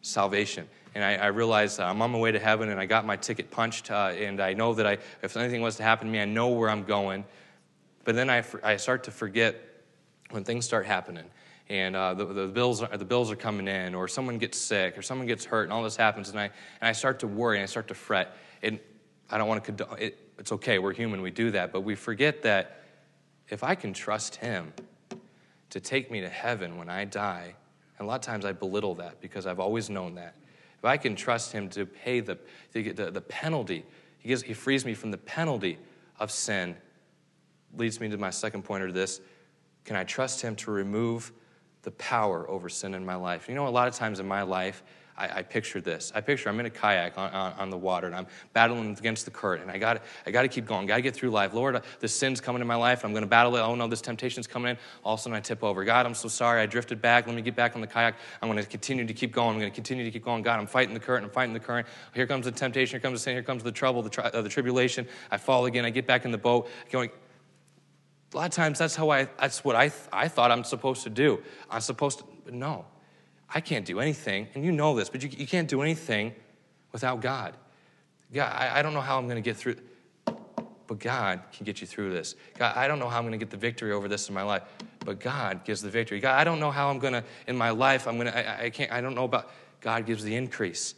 salvation. 0.01 0.67
And 0.93 1.01
I, 1.01 1.15
I 1.15 1.27
realized 1.27 1.79
I'm 1.79 2.01
on 2.01 2.11
my 2.11 2.19
way 2.19 2.33
to 2.33 2.39
heaven 2.39 2.67
and 2.69 2.81
I 2.81 2.85
got 2.85 3.05
my 3.05 3.15
ticket 3.15 3.49
punched. 3.49 3.91
Uh, 3.91 4.11
and 4.17 4.41
I 4.41 4.53
know 4.53 4.73
that 4.73 4.87
I, 4.87 4.97
if 5.23 5.37
anything 5.37 5.61
was 5.61 5.77
to 5.77 5.83
happen 5.83 6.07
to 6.07 6.11
me, 6.11 6.19
I 6.19 6.25
know 6.25 6.49
where 6.49 6.69
I'm 6.69 6.83
going. 6.83 7.23
But 8.03 8.15
then 8.15 8.29
I, 8.29 8.43
I 8.61 8.75
start 8.75 9.05
to 9.05 9.11
forget 9.11 9.55
when 10.31 10.43
things 10.43 10.65
start 10.65 10.85
happening 10.85 11.25
and 11.69 11.95
uh, 11.95 12.15
the, 12.15 12.25
the, 12.25 12.47
bills 12.47 12.81
are, 12.81 12.97
the 12.97 13.05
bills 13.05 13.31
are 13.31 13.35
coming 13.35 13.67
in, 13.67 13.93
or 13.93 14.07
someone 14.07 14.39
gets 14.39 14.57
sick, 14.57 14.97
or 14.97 15.01
someone 15.01 15.27
gets 15.27 15.45
hurt, 15.45 15.63
and 15.63 15.73
all 15.73 15.83
this 15.83 15.95
happens, 15.95 16.29
and 16.29 16.39
I, 16.39 16.45
and 16.45 16.89
I 16.89 16.93
start 16.93 17.19
to 17.19 17.27
worry, 17.27 17.57
and 17.57 17.63
I 17.63 17.67
start 17.67 17.87
to 17.89 17.93
fret. 17.93 18.35
And 18.63 18.79
I 19.29 19.37
don't 19.37 19.47
want 19.47 19.63
to 19.63 19.65
condone 19.65 19.99
it. 19.99 20.17
It's 20.39 20.51
okay, 20.53 20.79
we're 20.79 20.93
human, 20.93 21.21
we 21.21 21.31
do 21.31 21.51
that, 21.51 21.71
but 21.71 21.81
we 21.81 21.95
forget 21.95 22.41
that 22.43 22.83
if 23.49 23.63
I 23.63 23.75
can 23.75 23.93
trust 23.93 24.37
Him 24.37 24.73
to 25.69 25.79
take 25.79 26.09
me 26.09 26.21
to 26.21 26.29
heaven 26.29 26.77
when 26.77 26.89
I 26.89 27.05
die, 27.05 27.53
and 27.97 28.05
a 28.05 28.07
lot 28.07 28.15
of 28.15 28.21
times 28.21 28.45
I 28.45 28.53
belittle 28.53 28.95
that 28.95 29.21
because 29.21 29.45
I've 29.45 29.59
always 29.59 29.89
known 29.89 30.15
that. 30.15 30.35
If 30.77 30.85
I 30.85 30.97
can 30.97 31.15
trust 31.15 31.51
Him 31.51 31.69
to 31.69 31.85
pay 31.85 32.21
the, 32.21 32.39
the, 32.71 33.11
the 33.11 33.21
penalty, 33.21 33.85
he, 34.17 34.29
gives, 34.29 34.41
he 34.41 34.53
frees 34.53 34.85
me 34.85 34.93
from 34.93 35.11
the 35.11 35.17
penalty 35.17 35.77
of 36.19 36.31
sin, 36.31 36.75
leads 37.77 37.99
me 37.99 38.09
to 38.09 38.17
my 38.17 38.29
second 38.31 38.63
pointer 38.63 38.87
to 38.87 38.93
this. 38.93 39.21
Can 39.83 39.95
I 39.95 40.03
trust 40.03 40.41
Him 40.41 40.55
to 40.57 40.71
remove 40.71 41.31
the 41.89 41.95
power 41.95 42.47
over 42.47 42.69
sin 42.69 42.93
in 42.93 43.03
my 43.03 43.15
life. 43.15 43.49
You 43.49 43.55
know, 43.55 43.67
a 43.67 43.69
lot 43.69 43.87
of 43.87 43.95
times 43.95 44.19
in 44.19 44.27
my 44.27 44.43
life, 44.43 44.83
I, 45.17 45.39
I 45.39 45.41
picture 45.41 45.81
this. 45.81 46.11
I 46.13 46.21
picture 46.21 46.47
I'm 46.47 46.59
in 46.59 46.67
a 46.67 46.69
kayak 46.69 47.17
on, 47.17 47.31
on, 47.31 47.53
on, 47.53 47.69
the 47.71 47.79
water 47.79 48.05
and 48.05 48.15
I'm 48.15 48.27
battling 48.53 48.91
against 48.91 49.25
the 49.25 49.31
current 49.31 49.63
and 49.63 49.71
I 49.71 49.79
got 49.79 50.03
I 50.27 50.29
got 50.29 50.43
to 50.43 50.47
keep 50.47 50.67
going. 50.67 50.85
Got 50.85 50.97
to 50.97 51.01
get 51.01 51.15
through 51.15 51.31
life. 51.31 51.51
Lord, 51.55 51.81
the 51.99 52.07
sin's 52.07 52.39
coming 52.39 52.61
in 52.61 52.67
my 52.67 52.75
life. 52.75 53.03
I'm 53.03 53.11
going 53.11 53.23
to 53.23 53.27
battle 53.27 53.55
it. 53.55 53.61
Oh 53.61 53.73
no, 53.73 53.87
this 53.87 54.01
temptation's 54.01 54.45
coming 54.45 54.69
in. 54.69 54.77
All 55.03 55.15
of 55.15 55.19
a 55.19 55.23
sudden 55.23 55.35
I 55.35 55.39
tip 55.39 55.63
over. 55.63 55.83
God, 55.83 56.05
I'm 56.05 56.13
so 56.13 56.27
sorry. 56.27 56.61
I 56.61 56.67
drifted 56.67 57.01
back. 57.01 57.25
Let 57.25 57.35
me 57.35 57.41
get 57.41 57.55
back 57.55 57.73
on 57.73 57.81
the 57.81 57.87
kayak. 57.87 58.17
I'm 58.39 58.49
going 58.49 58.63
to 58.63 58.69
continue 58.69 59.07
to 59.07 59.13
keep 59.15 59.31
going. 59.31 59.55
I'm 59.55 59.59
going 59.59 59.71
to 59.71 59.75
continue 59.75 60.05
to 60.05 60.11
keep 60.11 60.23
going. 60.23 60.43
God, 60.43 60.59
I'm 60.59 60.67
fighting 60.67 60.93
the 60.93 60.99
current. 60.99 61.25
I'm 61.25 61.31
fighting 61.31 61.53
the 61.53 61.59
current. 61.59 61.87
Here 62.13 62.27
comes 62.27 62.45
the 62.45 62.51
temptation. 62.51 62.91
Here 62.91 63.01
comes 63.01 63.19
the 63.19 63.23
sin. 63.23 63.33
Here 63.33 63.41
comes 63.41 63.63
the 63.63 63.71
trouble, 63.71 64.03
the, 64.03 64.11
tri- 64.11 64.25
uh, 64.25 64.43
the 64.43 64.49
tribulation. 64.49 65.07
I 65.31 65.37
fall 65.37 65.65
again. 65.65 65.85
I 65.85 65.89
get 65.89 66.05
back 66.05 66.23
in 66.23 66.29
the 66.29 66.37
boat. 66.37 66.69
I 66.87 66.91
going, 66.91 67.09
a 68.33 68.37
lot 68.37 68.45
of 68.45 68.51
times 68.51 68.79
that's 68.79 68.95
how 68.95 69.09
I, 69.09 69.25
that's 69.39 69.63
what 69.63 69.75
I, 69.75 69.91
I 70.13 70.27
thought 70.27 70.51
I'm 70.51 70.63
supposed 70.63 71.03
to 71.03 71.09
do. 71.09 71.41
I'm 71.69 71.81
supposed 71.81 72.19
to, 72.19 72.55
no, 72.55 72.85
I 73.53 73.61
can't 73.61 73.85
do 73.85 73.99
anything. 73.99 74.47
And 74.53 74.63
you 74.63 74.71
know 74.71 74.95
this, 74.95 75.09
but 75.09 75.23
you, 75.23 75.29
you 75.29 75.47
can't 75.47 75.67
do 75.67 75.81
anything 75.81 76.33
without 76.91 77.21
God. 77.21 77.55
God, 78.31 78.53
I, 78.55 78.79
I 78.79 78.81
don't 78.81 78.93
know 78.93 79.01
how 79.01 79.17
I'm 79.17 79.25
going 79.25 79.37
to 79.37 79.41
get 79.41 79.57
through, 79.57 79.77
but 80.25 80.99
God 80.99 81.41
can 81.51 81.65
get 81.65 81.81
you 81.81 81.87
through 81.87 82.13
this. 82.13 82.35
God, 82.57 82.77
I 82.77 82.87
don't 82.87 82.99
know 82.99 83.09
how 83.09 83.17
I'm 83.17 83.23
going 83.23 83.31
to 83.31 83.43
get 83.43 83.49
the 83.49 83.57
victory 83.57 83.91
over 83.91 84.07
this 84.07 84.29
in 84.29 84.35
my 84.35 84.43
life, 84.43 84.63
but 85.03 85.19
God 85.19 85.65
gives 85.65 85.81
the 85.81 85.89
victory. 85.89 86.19
God, 86.19 86.39
I 86.39 86.43
don't 86.43 86.59
know 86.59 86.71
how 86.71 86.89
I'm 86.89 86.99
going 86.99 87.13
to, 87.13 87.23
in 87.47 87.57
my 87.57 87.71
life, 87.71 88.07
I'm 88.07 88.17
going 88.17 88.27
to, 88.27 88.61
I, 88.61 88.65
I 88.65 88.69
can't, 88.69 88.91
I 88.91 89.01
don't 89.01 89.15
know 89.15 89.23
about, 89.23 89.49
God 89.81 90.05
gives 90.05 90.23
the 90.23 90.35
increase. 90.35 90.93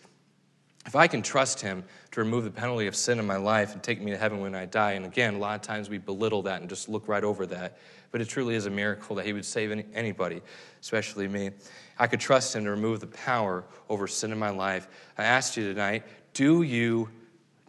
If 0.86 0.96
I 0.96 1.08
can 1.08 1.22
trust 1.22 1.62
Him 1.62 1.84
to 2.12 2.20
remove 2.20 2.44
the 2.44 2.52
penalty 2.52 2.88
of 2.88 2.96
sin 2.96 3.20
in 3.20 3.28
my 3.28 3.36
life 3.36 3.74
and 3.74 3.84
take 3.84 4.02
me 4.02 4.12
to 4.12 4.18
heaven 4.18 4.40
when 4.40 4.56
I 4.56 4.66
die, 4.66 4.94
and 4.94 5.06
again, 5.06 5.36
a 5.36 5.38
lot 5.38 5.56
of 5.56 5.62
times 5.62 5.90
we 5.90 6.00
belittle 6.00 6.42
that 6.44 6.62
and 6.62 6.70
just 6.70 6.90
look 6.90 7.08
right 7.08 7.24
over 7.24 7.46
that, 7.48 7.78
but 8.12 8.20
it 8.20 8.28
truly 8.28 8.56
is 8.56 8.66
a 8.66 8.70
miracle 8.70 9.16
that 9.18 9.26
He 9.26 9.34
would 9.34 9.46
save 9.46 9.72
any, 9.72 9.86
anybody, 9.94 10.42
especially 10.82 11.28
me. 11.28 11.52
I 12.00 12.08
could 12.08 12.20
trust 12.20 12.56
Him 12.56 12.64
to 12.64 12.72
remove 12.72 13.00
the 13.00 13.08
power 13.08 13.64
over 13.90 14.08
sin 14.08 14.32
in 14.32 14.40
my 14.40 14.50
life. 14.50 14.88
I 15.18 15.24
asked 15.24 15.56
you 15.56 15.72
tonight, 15.72 16.04
do 16.34 16.64
you 16.64 17.10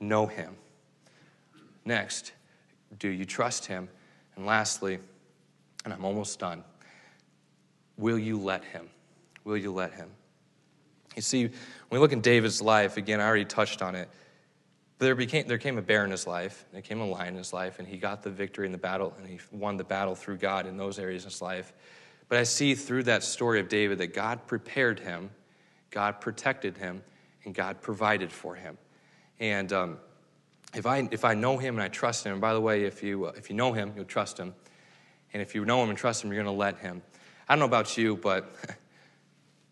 know 0.01 0.27
Him? 0.27 0.57
Next, 1.85 2.33
do 2.99 3.09
you 3.09 3.27
trust 3.27 3.67
Him? 3.67 3.89
And 4.37 4.47
lastly, 4.47 4.99
and 5.85 5.93
I'm 5.93 6.05
almost 6.05 6.39
done, 6.39 6.65
will 7.99 8.19
you 8.19 8.39
let 8.39 8.65
Him? 8.65 8.89
Will 9.45 9.59
you 9.59 9.73
let 9.73 9.93
Him? 9.93 10.11
You 11.17 11.23
see, 11.23 11.45
when 11.45 11.53
we 11.91 11.99
look 11.99 12.13
in 12.13 12.21
David's 12.21 12.63
life, 12.63 12.97
again, 12.97 13.21
I 13.21 13.27
already 13.27 13.45
touched 13.45 13.83
on 13.83 13.95
it. 13.95 14.09
There, 14.99 15.15
became, 15.15 15.47
there 15.49 15.59
came 15.59 15.79
a 15.79 15.83
bear 15.83 16.05
in 16.05 16.11
his 16.11 16.27
life, 16.27 16.65
there 16.73 16.81
came 16.81 17.01
a 17.01 17.07
lion 17.07 17.31
in 17.31 17.39
his 17.39 17.53
life, 17.53 17.79
and 17.79 17.89
he 17.89 17.97
got 17.99 18.23
the 18.23 18.31
victory 18.31 18.67
in 18.67 18.73
the 18.73 18.79
battle, 18.79 19.13
and 19.19 19.27
he 19.27 19.41
won 19.51 19.77
the 19.77 19.85
battle 19.85 20.15
through 20.15 20.37
God 20.37 20.67
in 20.67 20.77
those 20.77 20.99
areas 20.99 21.25
in 21.25 21.31
his 21.31 21.43
life. 21.43 21.73
But 22.29 22.39
I 22.39 22.45
see 22.45 22.75
through 22.75 23.03
that 23.05 23.25
story 23.25 23.61
of 23.61 23.69
David 23.69 23.99
that 23.99 24.15
God 24.15 24.47
prepared 24.47 25.01
him, 25.01 25.31
God 25.91 26.21
protected 26.21 26.79
him, 26.79 27.03
and 27.45 27.55
God 27.55 27.81
provided 27.81 28.33
for 28.33 28.55
him. 28.55 28.79
And 29.41 29.73
um, 29.73 29.99
if, 30.75 30.87
I, 30.87 31.09
if 31.11 31.25
I 31.25 31.35
know 31.35 31.59
him 31.59 31.75
and 31.75 31.83
I 31.83 31.89
trust 31.89 32.25
him, 32.25 32.33
and 32.33 32.41
by 32.41 32.55
the 32.55 32.61
way, 32.61 32.85
if 32.85 33.03
you, 33.03 33.27
uh, 33.27 33.33
if 33.37 33.51
you 33.51 33.57
know 33.57 33.73
him, 33.73 33.93
you'll 33.97 34.05
trust 34.05 34.39
him. 34.39 34.55
And 35.33 35.43
if 35.43 35.55
you 35.55 35.65
know 35.65 35.83
him 35.83 35.89
and 35.89 35.99
trust 35.99 36.23
him, 36.23 36.33
you're 36.33 36.43
going 36.43 36.55
to 36.55 36.59
let 36.59 36.79
him. 36.79 37.03
I 37.49 37.55
don't 37.55 37.59
know 37.59 37.67
about 37.67 37.99
you, 37.99 38.17
but 38.17 38.55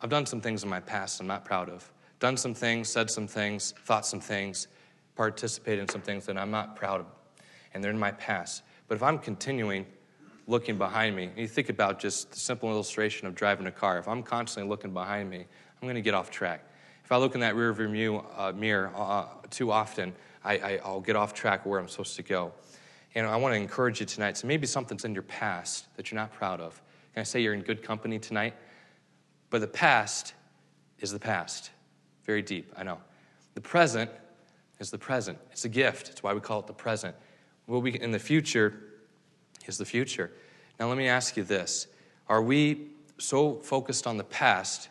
I've 0.03 0.11
done 0.11 0.27
some 0.27 0.41
things 0.41 0.63
in 0.63 0.69
my 0.69 0.81
past 0.81 1.21
I'm 1.21 1.27
not 1.27 1.45
proud 1.45 1.69
of. 1.69 1.91
Done 2.19 2.37
some 2.37 2.55
things, 2.55 2.89
said 2.89 3.11
some 3.11 3.27
things, 3.27 3.75
thought 3.85 4.07
some 4.07 4.21
things, 4.21 4.69
participated 5.17 5.81
in 5.81 5.89
some 5.89 6.03
things 6.03 6.27
that 6.27 6.37
I'm 6.37 6.51
not 6.51 6.77
proud 6.77 7.01
of. 7.01 7.07
And 7.73 7.83
they're 7.83 7.91
in 7.91 7.99
my 7.99 8.13
past. 8.13 8.63
But 8.89 8.97
if 8.97 9.03
I'm 9.03 9.19
continuing 9.19 9.87
looking 10.51 10.77
behind 10.77 11.15
me, 11.15 11.25
and 11.25 11.39
you 11.39 11.47
think 11.47 11.69
about 11.69 12.01
just 12.01 12.33
the 12.33 12.39
simple 12.39 12.69
illustration 12.71 13.27
of 13.29 13.35
driving 13.35 13.67
a 13.67 13.71
car. 13.71 13.99
If 13.99 14.09
I'm 14.09 14.23
constantly 14.23 14.69
looking 14.69 14.93
behind 14.93 15.31
me, 15.31 15.39
I'm 15.39 15.87
going 15.87 15.95
to 15.95 16.03
get 16.03 16.13
off 16.13 16.31
track. 16.31 16.65
If 17.05 17.13
I 17.13 17.17
look 17.19 17.35
in 17.35 17.41
that 17.41 17.55
rear 17.55 17.73
view 17.73 18.25
uh, 18.37 18.53
mirror 18.53 18.91
uh, 18.95 19.27
too 19.51 19.71
often, 19.71 20.13
I, 20.45 20.81
will 20.85 21.01
get 21.01 21.17
off 21.17 21.35
track 21.35 21.65
where 21.65 21.79
I'm 21.79 21.89
supposed 21.89 22.17
to 22.17 22.23
go. 22.23 22.53
And 23.15 23.27
I 23.27 23.37
want 23.37 23.55
to 23.55 23.61
encourage 23.61 24.01
you 24.01 24.07
tonight. 24.07 24.37
So 24.39 24.49
maybe 24.49 24.67
something's 24.67 25.05
in 25.05 25.15
your 25.15 25.23
past 25.23 25.87
that 25.97 26.11
you're 26.11 26.21
not 26.21 26.33
proud 26.33 26.61
of. 26.61 26.81
Can 27.15 27.21
I 27.21 27.25
say 27.25 27.41
you're 27.41 27.55
in 27.55 27.63
good 27.63 27.83
company 27.83 28.19
tonight? 28.19 28.55
But 29.51 29.61
the 29.61 29.67
past 29.67 30.35
is 31.01 31.13
the 31.13 31.19
past. 31.19 31.71
Very 32.25 32.43
deep, 32.43 32.73
I 32.77 32.85
know. 32.85 32.99
The 33.55 33.61
present 33.61 34.11
is 34.79 34.91
the 34.91 34.99
present. 34.99 35.39
It's 35.51 35.65
a 35.65 35.69
gift. 35.69 36.09
It's 36.09 36.23
why 36.23 36.33
we 36.33 36.41
call 36.41 36.61
it 36.61 36.67
the 36.67 36.73
present. 36.73 37.15
Will 37.67 37.83
be 37.83 38.01
in 38.01 38.11
the 38.11 38.19
future 38.19 38.81
is 39.67 39.79
the 39.79 39.85
future. 39.85 40.33
Now 40.79 40.89
let 40.89 40.97
me 40.97 41.09
ask 41.09 41.37
you 41.37 41.45
this. 41.45 41.87
Are 42.29 42.43
we 42.43 42.89
so 43.19 43.57
focused 43.57 44.07
on 44.07 44.17
the 44.17 44.25
past 44.25 44.89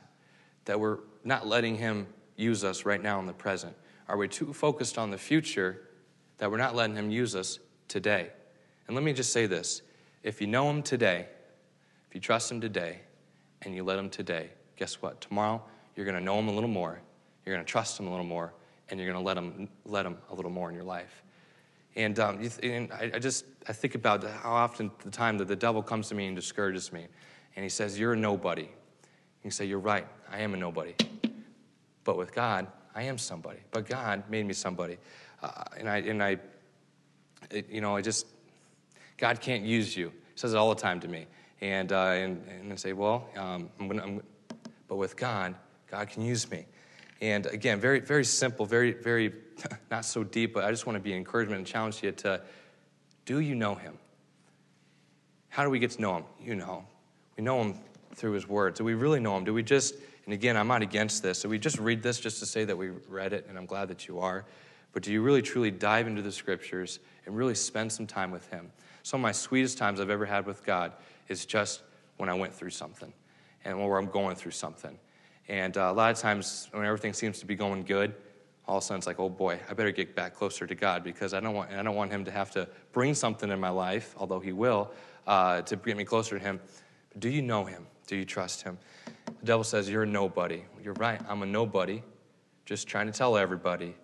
that 0.65 0.79
we're 0.79 0.99
not 1.23 1.47
letting 1.47 1.75
him 1.75 2.07
use 2.35 2.63
us 2.63 2.85
right 2.85 3.01
now 3.01 3.19
in 3.19 3.25
the 3.25 3.33
present? 3.33 3.75
Are 4.07 4.17
we 4.17 4.27
too 4.27 4.53
focused 4.53 4.97
on 4.97 5.11
the 5.11 5.17
future 5.17 5.81
that 6.37 6.49
we're 6.49 6.57
not 6.57 6.75
letting 6.75 6.95
him 6.95 7.09
use 7.09 7.35
us 7.35 7.59
today? 7.87 8.29
And 8.87 8.95
let 8.95 9.03
me 9.03 9.13
just 9.13 9.33
say 9.33 9.45
this. 9.45 9.81
If 10.23 10.41
you 10.41 10.47
know 10.47 10.69
him 10.69 10.81
today, 10.81 11.27
if 12.07 12.15
you 12.15 12.21
trust 12.21 12.51
him 12.51 12.61
today, 12.61 13.01
and 13.63 13.75
you 13.75 13.83
let 13.83 13.99
him 13.99 14.09
today, 14.09 14.49
guess 14.75 15.01
what? 15.01 15.19
Tomorrow, 15.21 15.61
you're 15.95 16.05
going 16.05 16.17
to 16.17 16.23
know 16.23 16.39
him 16.39 16.47
a 16.47 16.53
little 16.53 16.69
more, 16.69 16.99
you're 17.45 17.55
going 17.55 17.65
to 17.65 17.69
trust 17.69 17.99
him 17.99 18.07
a 18.07 18.09
little 18.09 18.25
more, 18.25 18.53
and 18.89 18.99
you're 18.99 19.11
going 19.11 19.21
to 19.21 19.25
let 19.25 19.37
him, 19.37 19.67
let 19.85 20.05
him 20.05 20.17
a 20.29 20.35
little 20.35 20.51
more 20.51 20.69
in 20.69 20.75
your 20.75 20.83
life. 20.83 21.23
And, 21.95 22.19
um, 22.19 22.39
and 22.63 22.91
I, 22.93 23.11
I, 23.15 23.19
just 23.19 23.45
I 23.67 23.73
think 23.73 23.95
about 23.95 24.23
how 24.23 24.51
often 24.51 24.91
the 25.03 25.11
time 25.11 25.37
that 25.39 25.47
the 25.47 25.55
devil 25.55 25.81
comes 25.81 26.07
to 26.09 26.15
me 26.15 26.27
and 26.27 26.35
discourages 26.35 26.93
me, 26.93 27.07
and 27.55 27.63
he 27.63 27.69
says, 27.69 27.99
"You're 27.99 28.13
a 28.13 28.17
nobody." 28.17 28.69
You 29.43 29.51
say, 29.51 29.65
"You're 29.65 29.79
right. 29.79 30.07
I 30.31 30.39
am 30.39 30.53
a 30.53 30.57
nobody." 30.57 30.93
But 32.03 32.15
with 32.15 32.33
God, 32.33 32.67
I 32.93 33.03
am 33.03 33.17
somebody. 33.17 33.59
But 33.71 33.87
God 33.87 34.23
made 34.29 34.45
me 34.45 34.53
somebody, 34.53 34.97
uh, 35.41 35.63
and 35.77 35.89
I 35.89 35.97
and 35.97 36.23
I, 36.23 36.37
it, 37.49 37.69
you 37.69 37.81
know, 37.81 37.95
I 37.95 38.01
just 38.01 38.27
God 39.17 39.41
can't 39.41 39.63
use 39.63 39.97
you. 39.97 40.09
He 40.09 40.39
says 40.39 40.53
it 40.53 40.57
all 40.57 40.69
the 40.69 40.79
time 40.79 40.99
to 41.01 41.07
me 41.07 41.25
and, 41.61 41.91
uh, 41.91 41.97
and, 41.97 42.43
and 42.47 42.79
say, 42.79 42.93
well, 42.93 43.27
um, 43.37 43.69
I'm 43.79 43.87
gonna, 43.87 44.03
I'm, 44.03 44.21
but 44.87 44.95
with 44.95 45.15
God, 45.17 45.55
God 45.89 46.09
can 46.09 46.23
use 46.23 46.49
me. 46.49 46.65
And 47.21 47.45
again, 47.47 47.79
very, 47.79 47.99
very 47.99 48.23
simple, 48.23 48.65
very, 48.65 48.93
very 48.93 49.33
not 49.91 50.05
so 50.05 50.23
deep, 50.23 50.53
but 50.53 50.63
I 50.63 50.71
just 50.71 50.85
want 50.85 50.95
to 50.95 51.01
be 51.01 51.11
an 51.11 51.17
encouragement 51.17 51.59
and 51.59 51.67
challenge 51.67 52.01
you 52.01 52.11
to 52.11 52.41
do 53.25 53.39
you 53.39 53.55
know 53.55 53.75
Him? 53.75 53.97
How 55.49 55.63
do 55.63 55.69
we 55.69 55.79
get 55.79 55.91
to 55.91 56.01
know 56.01 56.17
Him? 56.17 56.23
You 56.41 56.55
know. 56.55 56.85
We 57.37 57.43
know 57.43 57.61
Him 57.61 57.75
through 58.15 58.31
His 58.31 58.47
Word. 58.47 58.73
Do 58.73 58.83
we 58.83 58.95
really 58.95 59.19
know 59.19 59.37
Him? 59.37 59.43
Do 59.43 59.53
we 59.53 59.61
just, 59.61 59.95
and 60.25 60.33
again, 60.33 60.57
I'm 60.57 60.67
not 60.67 60.81
against 60.81 61.21
this, 61.21 61.39
so 61.39 61.49
we 61.49 61.59
just 61.59 61.77
read 61.77 62.01
this 62.01 62.19
just 62.19 62.39
to 62.39 62.45
say 62.45 62.65
that 62.65 62.75
we 62.75 62.89
read 63.07 63.33
it, 63.33 63.45
and 63.47 63.57
I'm 63.57 63.65
glad 63.67 63.89
that 63.89 64.07
you 64.07 64.19
are. 64.19 64.45
But 64.93 65.03
do 65.03 65.11
you 65.11 65.21
really 65.21 65.43
truly 65.43 65.69
dive 65.69 66.07
into 66.07 66.23
the 66.23 66.31
scriptures 66.31 66.99
and 67.25 67.37
really 67.37 67.53
spend 67.53 67.91
some 67.91 68.07
time 68.07 68.31
with 68.31 68.49
Him? 68.49 68.71
Some 69.03 69.19
of 69.19 69.23
my 69.23 69.31
sweetest 69.31 69.77
times 69.77 69.99
I've 69.99 70.09
ever 70.09 70.25
had 70.25 70.45
with 70.45 70.65
God 70.65 70.93
is 71.29 71.45
just 71.45 71.83
when 72.17 72.27
I 72.27 72.33
went 72.33 72.53
through 72.53 72.71
something 72.71 73.13
and 73.63 73.79
where 73.79 73.97
I'm 73.97 74.07
going 74.09 74.35
through 74.35 74.51
something. 74.51 74.97
And 75.47 75.77
uh, 75.77 75.89
a 75.91 75.93
lot 75.93 76.11
of 76.11 76.17
times 76.17 76.67
when 76.71 76.85
everything 76.85 77.13
seems 77.13 77.39
to 77.39 77.45
be 77.45 77.55
going 77.55 77.83
good, 77.83 78.13
all 78.67 78.77
of 78.77 78.83
a 78.83 78.85
sudden 78.85 78.99
it's 78.99 79.07
like, 79.07 79.19
oh 79.19 79.29
boy, 79.29 79.59
I 79.69 79.73
better 79.73 79.91
get 79.91 80.15
back 80.15 80.35
closer 80.35 80.67
to 80.67 80.75
God 80.75 81.03
because 81.03 81.33
I 81.33 81.39
don't 81.39 81.55
want, 81.55 81.71
I 81.71 81.81
don't 81.81 81.95
want 81.95 82.11
Him 82.11 82.23
to 82.25 82.31
have 82.31 82.51
to 82.51 82.67
bring 82.91 83.13
something 83.13 83.49
in 83.49 83.59
my 83.59 83.69
life, 83.69 84.13
although 84.17 84.39
He 84.39 84.51
will, 84.51 84.91
uh, 85.25 85.61
to 85.63 85.75
get 85.75 85.97
me 85.97 86.03
closer 86.03 86.37
to 86.37 86.43
Him. 86.43 86.59
But 87.09 87.21
do 87.21 87.29
you 87.29 87.41
know 87.41 87.65
Him? 87.65 87.87
Do 88.05 88.15
you 88.15 88.25
trust 88.25 88.61
Him? 88.61 88.77
the 89.39 89.45
devil 89.45 89.63
says, 89.63 89.89
You're 89.89 90.05
nobody. 90.05 90.63
You're 90.83 90.93
right, 90.95 91.21
I'm 91.27 91.41
a 91.41 91.45
nobody, 91.45 92.03
just 92.65 92.87
trying 92.87 93.07
to 93.07 93.13
tell 93.13 93.37
everybody 93.37 93.95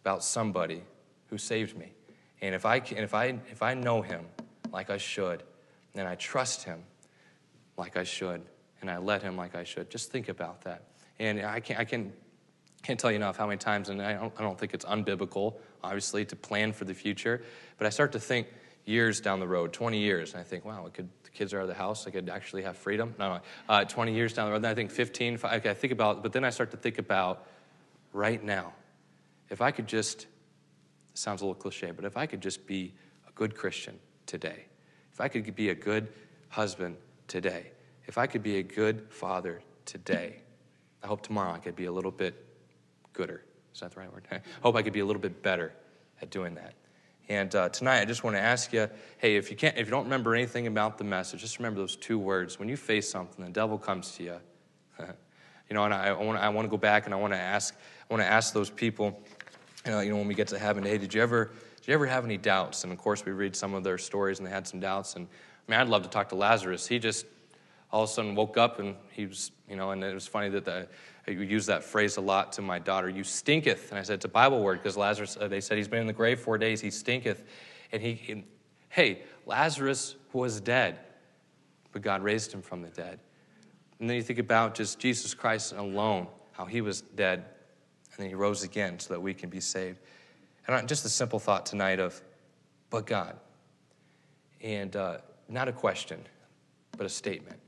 about 0.00 0.22
somebody 0.22 0.82
who 1.26 1.38
saved 1.38 1.76
me. 1.76 1.92
And 2.40 2.54
if 2.54 2.66
I, 2.66 2.80
can, 2.80 2.98
if 2.98 3.14
I, 3.14 3.38
if 3.50 3.62
I 3.62 3.74
know 3.74 4.02
him 4.02 4.26
like 4.72 4.90
I 4.90 4.98
should, 4.98 5.42
and 5.94 6.08
I 6.08 6.14
trust 6.14 6.64
him 6.64 6.82
like 7.76 7.96
I 7.96 8.04
should, 8.04 8.42
and 8.80 8.90
I 8.90 8.98
let 8.98 9.22
him 9.22 9.36
like 9.36 9.54
I 9.54 9.64
should, 9.64 9.90
just 9.90 10.10
think 10.10 10.28
about 10.28 10.62
that. 10.62 10.84
And 11.18 11.44
I 11.44 11.60
can't, 11.60 11.80
I 11.80 11.84
can, 11.84 12.12
can't 12.82 12.98
tell 12.98 13.10
you 13.10 13.16
enough 13.16 13.36
how 13.36 13.46
many 13.46 13.58
times, 13.58 13.88
and 13.88 14.00
I 14.02 14.14
don't, 14.14 14.32
I 14.38 14.42
don't 14.42 14.58
think 14.58 14.74
it's 14.74 14.84
unbiblical, 14.84 15.54
obviously, 15.82 16.24
to 16.26 16.36
plan 16.36 16.72
for 16.72 16.84
the 16.84 16.94
future, 16.94 17.42
but 17.78 17.86
I 17.86 17.90
start 17.90 18.12
to 18.12 18.20
think 18.20 18.48
years 18.84 19.20
down 19.20 19.40
the 19.40 19.46
road, 19.46 19.72
20 19.72 19.98
years, 19.98 20.32
and 20.32 20.40
I 20.40 20.44
think, 20.44 20.64
wow, 20.64 20.88
could, 20.92 21.08
the 21.22 21.30
kids 21.30 21.52
are 21.52 21.58
out 21.58 21.62
of 21.62 21.68
the 21.68 21.74
house, 21.74 22.06
I 22.06 22.10
could 22.10 22.28
actually 22.28 22.62
have 22.62 22.76
freedom. 22.76 23.14
No, 23.18 23.34
no, 23.34 23.40
uh, 23.68 23.84
20 23.84 24.14
years 24.14 24.32
down 24.32 24.46
the 24.46 24.52
road, 24.52 24.62
then 24.62 24.72
I 24.72 24.74
think 24.74 24.90
15, 24.90 25.38
okay, 25.44 25.70
I 25.70 25.74
think 25.74 25.92
about, 25.92 26.22
but 26.22 26.32
then 26.32 26.44
I 26.44 26.50
start 26.50 26.70
to 26.72 26.76
think 26.76 26.98
about 26.98 27.46
right 28.12 28.42
now. 28.42 28.72
If 29.50 29.60
I 29.60 29.70
could 29.70 29.86
just, 29.86 30.26
sounds 31.14 31.42
a 31.42 31.44
little 31.44 31.60
cliche, 31.60 31.90
but 31.92 32.04
if 32.04 32.16
I 32.16 32.26
could 32.26 32.40
just 32.40 32.66
be 32.66 32.94
a 33.28 33.32
good 33.32 33.54
Christian 33.54 33.98
today, 34.26 34.66
if 35.12 35.20
I 35.20 35.28
could 35.28 35.54
be 35.54 35.70
a 35.70 35.74
good 35.74 36.08
husband 36.48 36.96
today, 37.28 37.70
if 38.06 38.18
I 38.18 38.26
could 38.26 38.42
be 38.42 38.58
a 38.58 38.62
good 38.62 39.06
father 39.10 39.60
today, 39.84 40.36
I 41.02 41.06
hope 41.06 41.22
tomorrow 41.22 41.52
I 41.52 41.58
could 41.58 41.76
be 41.76 41.86
a 41.86 41.92
little 41.92 42.10
bit 42.10 42.34
gooder. 43.12 43.44
Is 43.74 43.80
that 43.80 43.92
the 43.92 44.00
right 44.00 44.12
word? 44.12 44.26
I 44.30 44.40
hope 44.62 44.76
I 44.76 44.82
could 44.82 44.92
be 44.92 45.00
a 45.00 45.04
little 45.04 45.22
bit 45.22 45.42
better 45.42 45.72
at 46.20 46.30
doing 46.30 46.54
that. 46.54 46.74
And 47.28 47.54
uh, 47.54 47.68
tonight, 47.68 48.00
I 48.00 48.04
just 48.04 48.24
want 48.24 48.36
to 48.36 48.40
ask 48.40 48.72
you, 48.72 48.88
hey, 49.18 49.36
if 49.36 49.50
you 49.50 49.56
can't, 49.56 49.76
if 49.78 49.86
you 49.86 49.90
don't 49.90 50.04
remember 50.04 50.34
anything 50.34 50.66
about 50.66 50.98
the 50.98 51.04
message, 51.04 51.40
just 51.40 51.58
remember 51.58 51.80
those 51.80 51.96
two 51.96 52.18
words. 52.18 52.58
When 52.58 52.68
you 52.68 52.76
face 52.76 53.08
something, 53.08 53.44
the 53.44 53.50
devil 53.50 53.78
comes 53.78 54.16
to 54.16 54.22
you. 54.24 54.36
you 54.98 55.74
know, 55.74 55.84
and 55.84 55.94
I, 55.94 56.12
want, 56.12 56.38
I 56.38 56.48
want 56.48 56.66
to 56.66 56.70
go 56.70 56.76
back 56.76 57.06
and 57.06 57.14
I 57.14 57.16
want 57.16 57.32
to 57.32 57.38
ask, 57.38 57.74
I 58.10 58.12
want 58.12 58.22
to 58.22 58.30
ask 58.30 58.52
those 58.52 58.70
people, 58.70 59.22
you 59.86 59.92
know, 59.92 60.00
you 60.00 60.10
know, 60.10 60.16
when 60.16 60.26
we 60.26 60.34
get 60.34 60.48
to 60.48 60.58
heaven, 60.58 60.82
hey, 60.84 60.98
did 60.98 61.14
you 61.14 61.22
ever, 61.22 61.52
did 61.82 61.88
you 61.88 61.94
ever 61.94 62.06
have 62.06 62.24
any 62.24 62.38
doubts? 62.38 62.84
And 62.84 62.92
of 62.92 62.98
course, 63.00 63.24
we 63.24 63.32
read 63.32 63.56
some 63.56 63.74
of 63.74 63.82
their 63.82 63.98
stories, 63.98 64.38
and 64.38 64.46
they 64.46 64.52
had 64.52 64.68
some 64.68 64.78
doubts. 64.78 65.16
And 65.16 65.26
I 65.26 65.70
mean, 65.70 65.80
I'd 65.80 65.88
love 65.88 66.04
to 66.04 66.08
talk 66.08 66.28
to 66.28 66.36
Lazarus. 66.36 66.86
He 66.86 67.00
just 67.00 67.26
all 67.90 68.04
of 68.04 68.08
a 68.08 68.12
sudden 68.12 68.36
woke 68.36 68.56
up, 68.56 68.78
and 68.78 68.94
he 69.10 69.26
was, 69.26 69.50
you 69.68 69.74
know, 69.74 69.90
and 69.90 70.02
it 70.04 70.14
was 70.14 70.28
funny 70.28 70.48
that 70.48 70.88
I 71.26 71.30
use 71.32 71.66
that 71.66 71.82
phrase 71.82 72.18
a 72.18 72.20
lot 72.20 72.52
to 72.52 72.62
my 72.62 72.78
daughter. 72.78 73.08
You 73.08 73.24
stinketh, 73.24 73.90
and 73.90 73.98
I 73.98 74.04
said 74.04 74.14
it's 74.14 74.24
a 74.24 74.28
Bible 74.28 74.62
word 74.62 74.78
because 74.78 74.96
Lazarus. 74.96 75.36
Uh, 75.40 75.48
they 75.48 75.60
said 75.60 75.76
he's 75.76 75.88
been 75.88 76.00
in 76.00 76.06
the 76.06 76.12
grave 76.12 76.38
four 76.38 76.56
days. 76.56 76.80
He 76.80 76.90
stinketh, 76.92 77.42
and 77.90 78.00
he, 78.00 78.44
hey, 78.88 79.22
Lazarus 79.44 80.14
was 80.32 80.60
dead, 80.60 81.00
but 81.90 82.00
God 82.00 82.22
raised 82.22 82.52
him 82.52 82.62
from 82.62 82.82
the 82.82 82.90
dead. 82.90 83.18
And 83.98 84.08
then 84.08 84.16
you 84.16 84.22
think 84.22 84.38
about 84.38 84.76
just 84.76 85.00
Jesus 85.00 85.34
Christ 85.34 85.72
alone, 85.72 86.28
how 86.52 86.64
he 86.64 86.80
was 86.80 87.00
dead, 87.00 87.38
and 87.40 88.18
then 88.18 88.28
he 88.28 88.36
rose 88.36 88.62
again 88.62 89.00
so 89.00 89.14
that 89.14 89.20
we 89.20 89.34
can 89.34 89.50
be 89.50 89.60
saved. 89.60 89.98
And 90.68 90.88
just 90.88 91.04
a 91.04 91.08
simple 91.08 91.38
thought 91.38 91.66
tonight 91.66 91.98
of, 91.98 92.20
but 92.90 93.06
God. 93.06 93.36
And 94.60 94.94
uh, 94.94 95.18
not 95.48 95.68
a 95.68 95.72
question, 95.72 96.20
but 96.96 97.06
a 97.06 97.08
statement. 97.08 97.58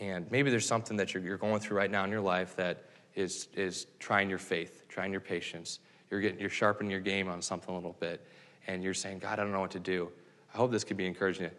And 0.00 0.30
maybe 0.30 0.50
there's 0.50 0.66
something 0.66 0.96
that 0.96 1.14
you're, 1.14 1.22
you're 1.22 1.36
going 1.36 1.60
through 1.60 1.76
right 1.76 1.90
now 1.90 2.04
in 2.04 2.10
your 2.10 2.20
life 2.20 2.56
that 2.56 2.84
is, 3.14 3.48
is 3.54 3.86
trying 3.98 4.28
your 4.28 4.38
faith, 4.38 4.84
trying 4.88 5.12
your 5.12 5.20
patience. 5.20 5.80
You're, 6.10 6.20
getting, 6.20 6.40
you're 6.40 6.50
sharpening 6.50 6.90
your 6.90 7.00
game 7.00 7.28
on 7.28 7.42
something 7.42 7.72
a 7.72 7.76
little 7.76 7.96
bit, 8.00 8.26
and 8.66 8.82
you're 8.82 8.94
saying, 8.94 9.18
God, 9.18 9.38
I 9.38 9.42
don't 9.42 9.52
know 9.52 9.60
what 9.60 9.70
to 9.72 9.80
do. 9.80 10.10
I 10.52 10.56
hope 10.56 10.70
this 10.70 10.84
could 10.84 10.96
be 10.96 11.06
encouraging. 11.06 11.50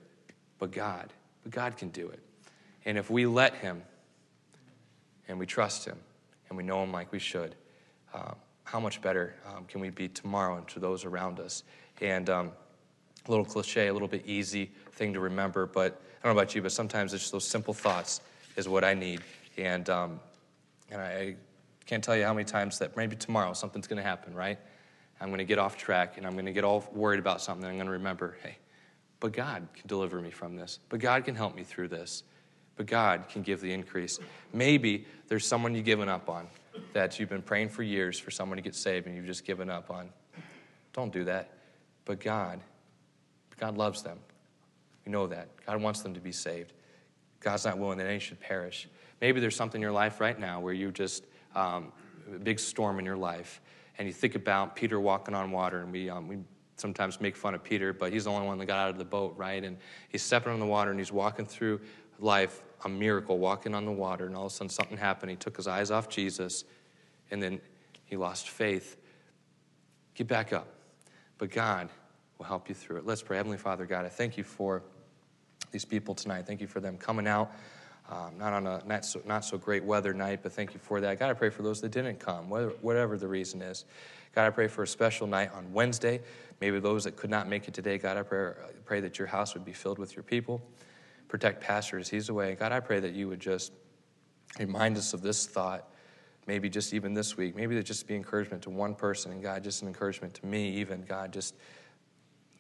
But 0.59 0.71
God, 0.71 1.13
but 1.43 1.51
God 1.51 1.77
can 1.77 1.89
do 1.89 2.09
it. 2.09 2.19
And 2.86 2.97
if 2.97 3.09
we 3.09 3.25
let 3.25 3.55
Him 3.55 3.81
and 5.27 5.39
we 5.39 5.45
trust 5.45 5.86
Him 5.86 5.97
and 6.49 6.57
we 6.57 6.63
know 6.63 6.83
Him 6.83 6.91
like 6.91 7.12
we 7.12 7.19
should, 7.19 7.55
um, 8.13 8.36
how 8.63 8.80
much 8.80 9.02
better 9.02 9.36
um, 9.47 9.65
can 9.65 9.82
we 9.82 9.89
be 9.89 10.08
tomorrow 10.08 10.58
and 10.58 10.67
to 10.69 10.80
those 10.80 11.06
around 11.06 11.39
us? 11.39 11.63
And 12.02 12.30
um, 12.30 12.52
a 13.28 13.32
little 13.32 13.45
cliche, 13.45 13.88
a 13.88 13.93
little 13.93 14.08
bit 14.08 14.26
easy 14.26 14.71
thing 14.93 15.13
to 15.13 15.19
remember, 15.19 15.65
but 15.65 16.02
I 16.21 16.28
don't 16.28 16.36
know 16.36 16.41
about 16.41 16.56
you, 16.56 16.62
but 16.62 16.71
sometimes 16.71 17.13
it's 17.13 17.23
just 17.23 17.32
those 17.32 17.47
simple 17.47 17.73
thoughts 17.73 18.21
is 18.56 18.67
what 18.67 18.84
I 18.84 18.93
need. 18.93 19.21
And, 19.58 19.89
um, 19.89 20.19
and 20.89 21.02
I 21.02 21.36
can't 21.86 22.04
tell 22.04 22.15
you 22.15 22.23
how 22.23 22.34
many 22.34 22.45
times 22.45 22.80
that 22.80 22.95
maybe 22.95 23.15
tomorrow 23.15 23.54
something's 23.54 23.88
going 23.88 23.97
to 23.97 24.08
happen, 24.08 24.34
right? 24.34 24.58
I'm 25.19 25.30
going 25.30 25.39
to 25.39 25.45
get 25.45 25.60
off 25.60 25.78
track 25.78 26.17
and 26.17 26.26
I'm 26.26 26.34
going 26.34 26.45
to 26.45 26.52
get 26.52 26.63
all 26.63 26.86
worried 26.93 27.19
about 27.19 27.41
something. 27.41 27.65
I'm 27.65 27.76
going 27.76 27.86
to 27.86 27.93
remember, 27.93 28.38
hey, 28.43 28.58
but 29.19 29.32
God 29.32 29.67
can 29.73 29.88
deliver 29.88 30.19
me 30.19 30.32
from 30.32 30.56
this. 30.56 30.80
But 30.89 30.99
God 30.99 31.23
can 31.23 31.36
help 31.36 31.56
me 31.56 31.63
through 31.63 31.88
this. 31.89 32.23
But 32.76 32.88
God 32.88 33.30
can 33.30 33.41
give 33.41 33.62
the 33.62 33.71
increase. 33.71 34.19
Maybe 34.52 35.06
there's 35.28 35.45
someone 35.45 35.76
you've 35.76 35.86
given 35.86 36.10
up 36.10 36.30
on 36.30 36.47
that 36.93 37.19
you've 37.19 37.29
been 37.29 37.41
praying 37.41 37.69
for 37.69 37.83
years 37.83 38.19
for 38.19 38.31
someone 38.31 38.57
to 38.57 38.62
get 38.62 38.75
saved 38.75 39.07
and 39.07 39.15
you've 39.15 39.25
just 39.25 39.45
given 39.45 39.69
up 39.69 39.89
on. 39.89 40.09
Don't 40.93 41.12
do 41.12 41.23
that. 41.25 41.51
But 42.05 42.19
God, 42.19 42.59
God 43.59 43.77
loves 43.77 44.03
them. 44.03 44.19
We 45.05 45.12
know 45.12 45.27
that. 45.27 45.49
God 45.65 45.81
wants 45.81 46.01
them 46.01 46.13
to 46.13 46.19
be 46.19 46.31
saved. 46.31 46.73
God's 47.39 47.65
not 47.65 47.77
willing 47.77 47.97
that 47.97 48.07
any 48.07 48.19
should 48.19 48.39
perish. 48.39 48.88
Maybe 49.21 49.39
there's 49.39 49.55
something 49.55 49.79
in 49.79 49.81
your 49.81 49.91
life 49.91 50.19
right 50.19 50.38
now 50.39 50.59
where 50.59 50.73
you 50.73 50.91
just, 50.91 51.25
um, 51.55 51.91
a 52.33 52.39
big 52.39 52.59
storm 52.59 52.99
in 52.99 53.05
your 53.05 53.17
life, 53.17 53.62
and 53.97 54.07
you 54.07 54.13
think 54.13 54.36
about 54.36 54.75
Peter 54.75 54.99
walking 54.99 55.36
on 55.36 55.51
water, 55.51 55.81
and 55.81 55.91
we, 55.91 56.09
um, 56.09 56.27
we 56.27 56.38
sometimes 56.77 57.21
make 57.21 57.36
fun 57.36 57.53
of 57.53 57.63
Peter, 57.63 57.93
but 57.93 58.12
he's 58.12 58.25
the 58.25 58.31
only 58.31 58.47
one 58.47 58.57
that 58.57 58.65
got 58.65 58.79
out 58.79 58.89
of 58.89 58.97
the 58.97 59.05
boat, 59.05 59.36
right? 59.38 59.63
And 59.63 59.77
he's 60.09 60.21
stepping 60.21 60.51
on 60.51 60.59
the 60.59 60.65
water 60.65 60.91
and 60.91 60.99
he's 60.99 61.12
walking 61.12 61.45
through 61.45 61.81
life, 62.19 62.63
a 62.86 62.89
miracle, 62.89 63.38
walking 63.38 63.74
on 63.74 63.86
the 63.86 63.91
water, 63.91 64.26
and 64.26 64.36
all 64.36 64.46
of 64.46 64.52
a 64.52 64.56
sudden 64.56 64.69
something 64.69 64.98
happened. 64.98 65.30
He 65.32 65.38
took 65.38 65.58
his 65.58 65.67
eyes 65.67 65.91
off 65.91 66.10
Jesus, 66.10 66.65
and 67.32 67.41
then 67.41 67.62
he 68.06 68.17
lost 68.17 68.50
faith. 68.50 68.98
Get 70.15 70.28
back 70.28 70.54
up. 70.54 70.67
But 71.38 71.52
God 71.52 71.89
will 72.38 72.46
help 72.46 72.69
you 72.69 72.76
through 72.76 72.98
it. 72.98 73.06
Let's 73.06 73.22
pray. 73.22 73.38
Heavenly 73.38 73.58
Father, 73.58 73.86
God, 73.86 74.06
I 74.06 74.10
thank 74.10 74.38
you 74.38 74.43
for 74.43 74.84
these 75.72 75.86
people 75.86 76.13
tonight. 76.13 76.46
Thank 76.46 76.62
you 76.62 76.67
for 76.67 76.80
them 76.80 76.98
coming 76.98 77.28
out, 77.28 77.52
um, 78.10 78.38
not 78.38 78.54
on 78.54 78.67
a 78.67 78.84
not 78.86 79.06
so, 79.06 79.22
not 79.26 79.43
so 79.43 79.58
great 79.58 79.84
weather 79.84 80.13
night, 80.13 80.39
but 80.43 80.52
thank 80.52 80.74
you 80.74 80.80
for 80.80 81.02
that. 81.02 81.19
God, 81.19 81.30
I 81.30 81.34
pray 81.34 81.50
for 81.50 81.63
those 81.63 81.82
that 81.82 81.91
didn't 81.91 82.19
come, 82.19 82.50
whatever 82.50 83.17
the 83.17 83.28
reason 83.28 83.62
is. 83.62 83.86
God, 84.36 84.46
I 84.46 84.50
pray 84.50 84.67
for 84.67 84.84
a 84.84 84.88
special 84.88 85.28
night 85.28 85.52
on 85.54 85.72
Wednesday. 85.74 86.22
Maybe 86.62 86.80
those 86.80 87.04
that 87.04 87.15
could 87.15 87.30
not 87.30 87.48
make 87.48 87.67
it 87.67 87.74
today, 87.74 87.98
God, 87.98 88.17
I 88.17 88.24
pray, 88.24 88.54
pray 88.86 89.00
that 89.02 89.19
your 89.19 89.28
house 89.28 89.54
would 89.54 89.65
be 89.65 89.74
filled 89.74 90.00
with 90.00 90.15
your 90.15 90.24
people. 90.24 90.62
Protect 91.34 91.62
pastors. 91.62 92.02
as 92.02 92.10
he's 92.10 92.30
away. 92.30 92.54
God, 92.54 92.72
I 92.72 92.80
pray 92.80 93.00
that 93.00 93.13
you 93.13 93.28
would 93.28 93.39
just 93.39 93.74
remind 94.60 94.98
us 94.98 95.15
of 95.15 95.24
this 95.24 95.48
thought, 95.48 95.89
maybe 96.46 96.69
just 96.69 96.93
even 96.93 97.15
this 97.15 97.36
week. 97.36 97.56
Maybe 97.56 97.74
that 97.74 97.88
just 97.88 98.06
be 98.06 98.13
encouragement 98.15 98.62
to 98.62 98.69
one 98.69 98.93
person, 98.93 99.32
and 99.32 99.41
God, 99.41 99.63
just 99.63 99.82
an 99.82 99.88
encouragement 99.88 100.36
to 100.36 100.46
me, 100.46 100.69
even. 100.76 101.02
God, 101.02 101.34
just 101.34 101.56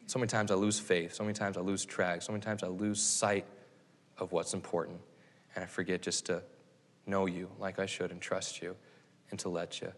so 0.07 0.17
many 0.17 0.27
times 0.27 0.49
I 0.49 0.55
lose 0.55 0.79
faith. 0.79 1.13
So 1.13 1.23
many 1.23 1.35
times 1.35 1.55
I 1.55 1.61
lose 1.61 1.85
track. 1.85 2.23
So 2.23 2.31
many 2.31 2.41
times 2.41 2.63
I 2.63 2.67
lose 2.67 2.99
sight 2.99 3.45
of 4.17 4.31
what's 4.31 4.55
important. 4.55 4.99
And 5.53 5.63
I 5.63 5.67
forget 5.67 6.01
just 6.01 6.25
to 6.25 6.41
know 7.05 7.27
you 7.27 7.51
like 7.59 7.77
I 7.77 7.85
should 7.85 8.09
and 8.09 8.19
trust 8.19 8.59
you 8.59 8.75
and 9.29 9.39
to 9.41 9.49
let 9.49 9.81
you. 9.81 9.93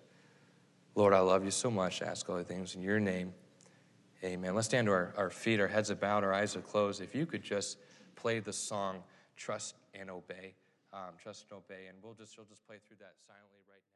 Lord, 0.96 1.14
I 1.14 1.20
love 1.20 1.46
you 1.46 1.52
so 1.52 1.72
much. 1.72 2.02
I 2.02 2.08
ask 2.08 2.30
all 2.30 2.36
the 2.36 2.44
things 2.44 2.76
in 2.76 2.82
your 2.82 3.00
name. 3.00 3.34
Amen. 4.22 4.54
Let's 4.54 4.68
stand 4.68 4.88
to 4.88 4.92
our, 4.92 5.14
our 5.16 5.30
feet, 5.30 5.62
our 5.62 5.68
heads 5.70 5.90
are 5.90 5.96
bowed, 5.96 6.26
our 6.26 6.34
eyes 6.34 6.58
are 6.58 6.62
closed. 6.62 7.02
If 7.02 7.16
you 7.16 7.26
could 7.26 7.42
just 7.42 7.78
play 8.26 8.40
the 8.40 8.52
song 8.52 9.04
Trust 9.38 9.76
and 9.94 10.10
Obey. 10.10 10.56
Um, 10.92 11.14
trust 11.22 11.46
and 11.52 11.62
Obey. 11.62 11.86
And 11.90 11.98
we'll 12.02 12.16
just, 12.16 12.36
you'll 12.36 12.48
just 12.50 12.66
play 12.66 12.78
through 12.88 12.98
that 12.98 13.14
silently 13.22 13.62
right 13.70 13.86
now. 13.86 13.95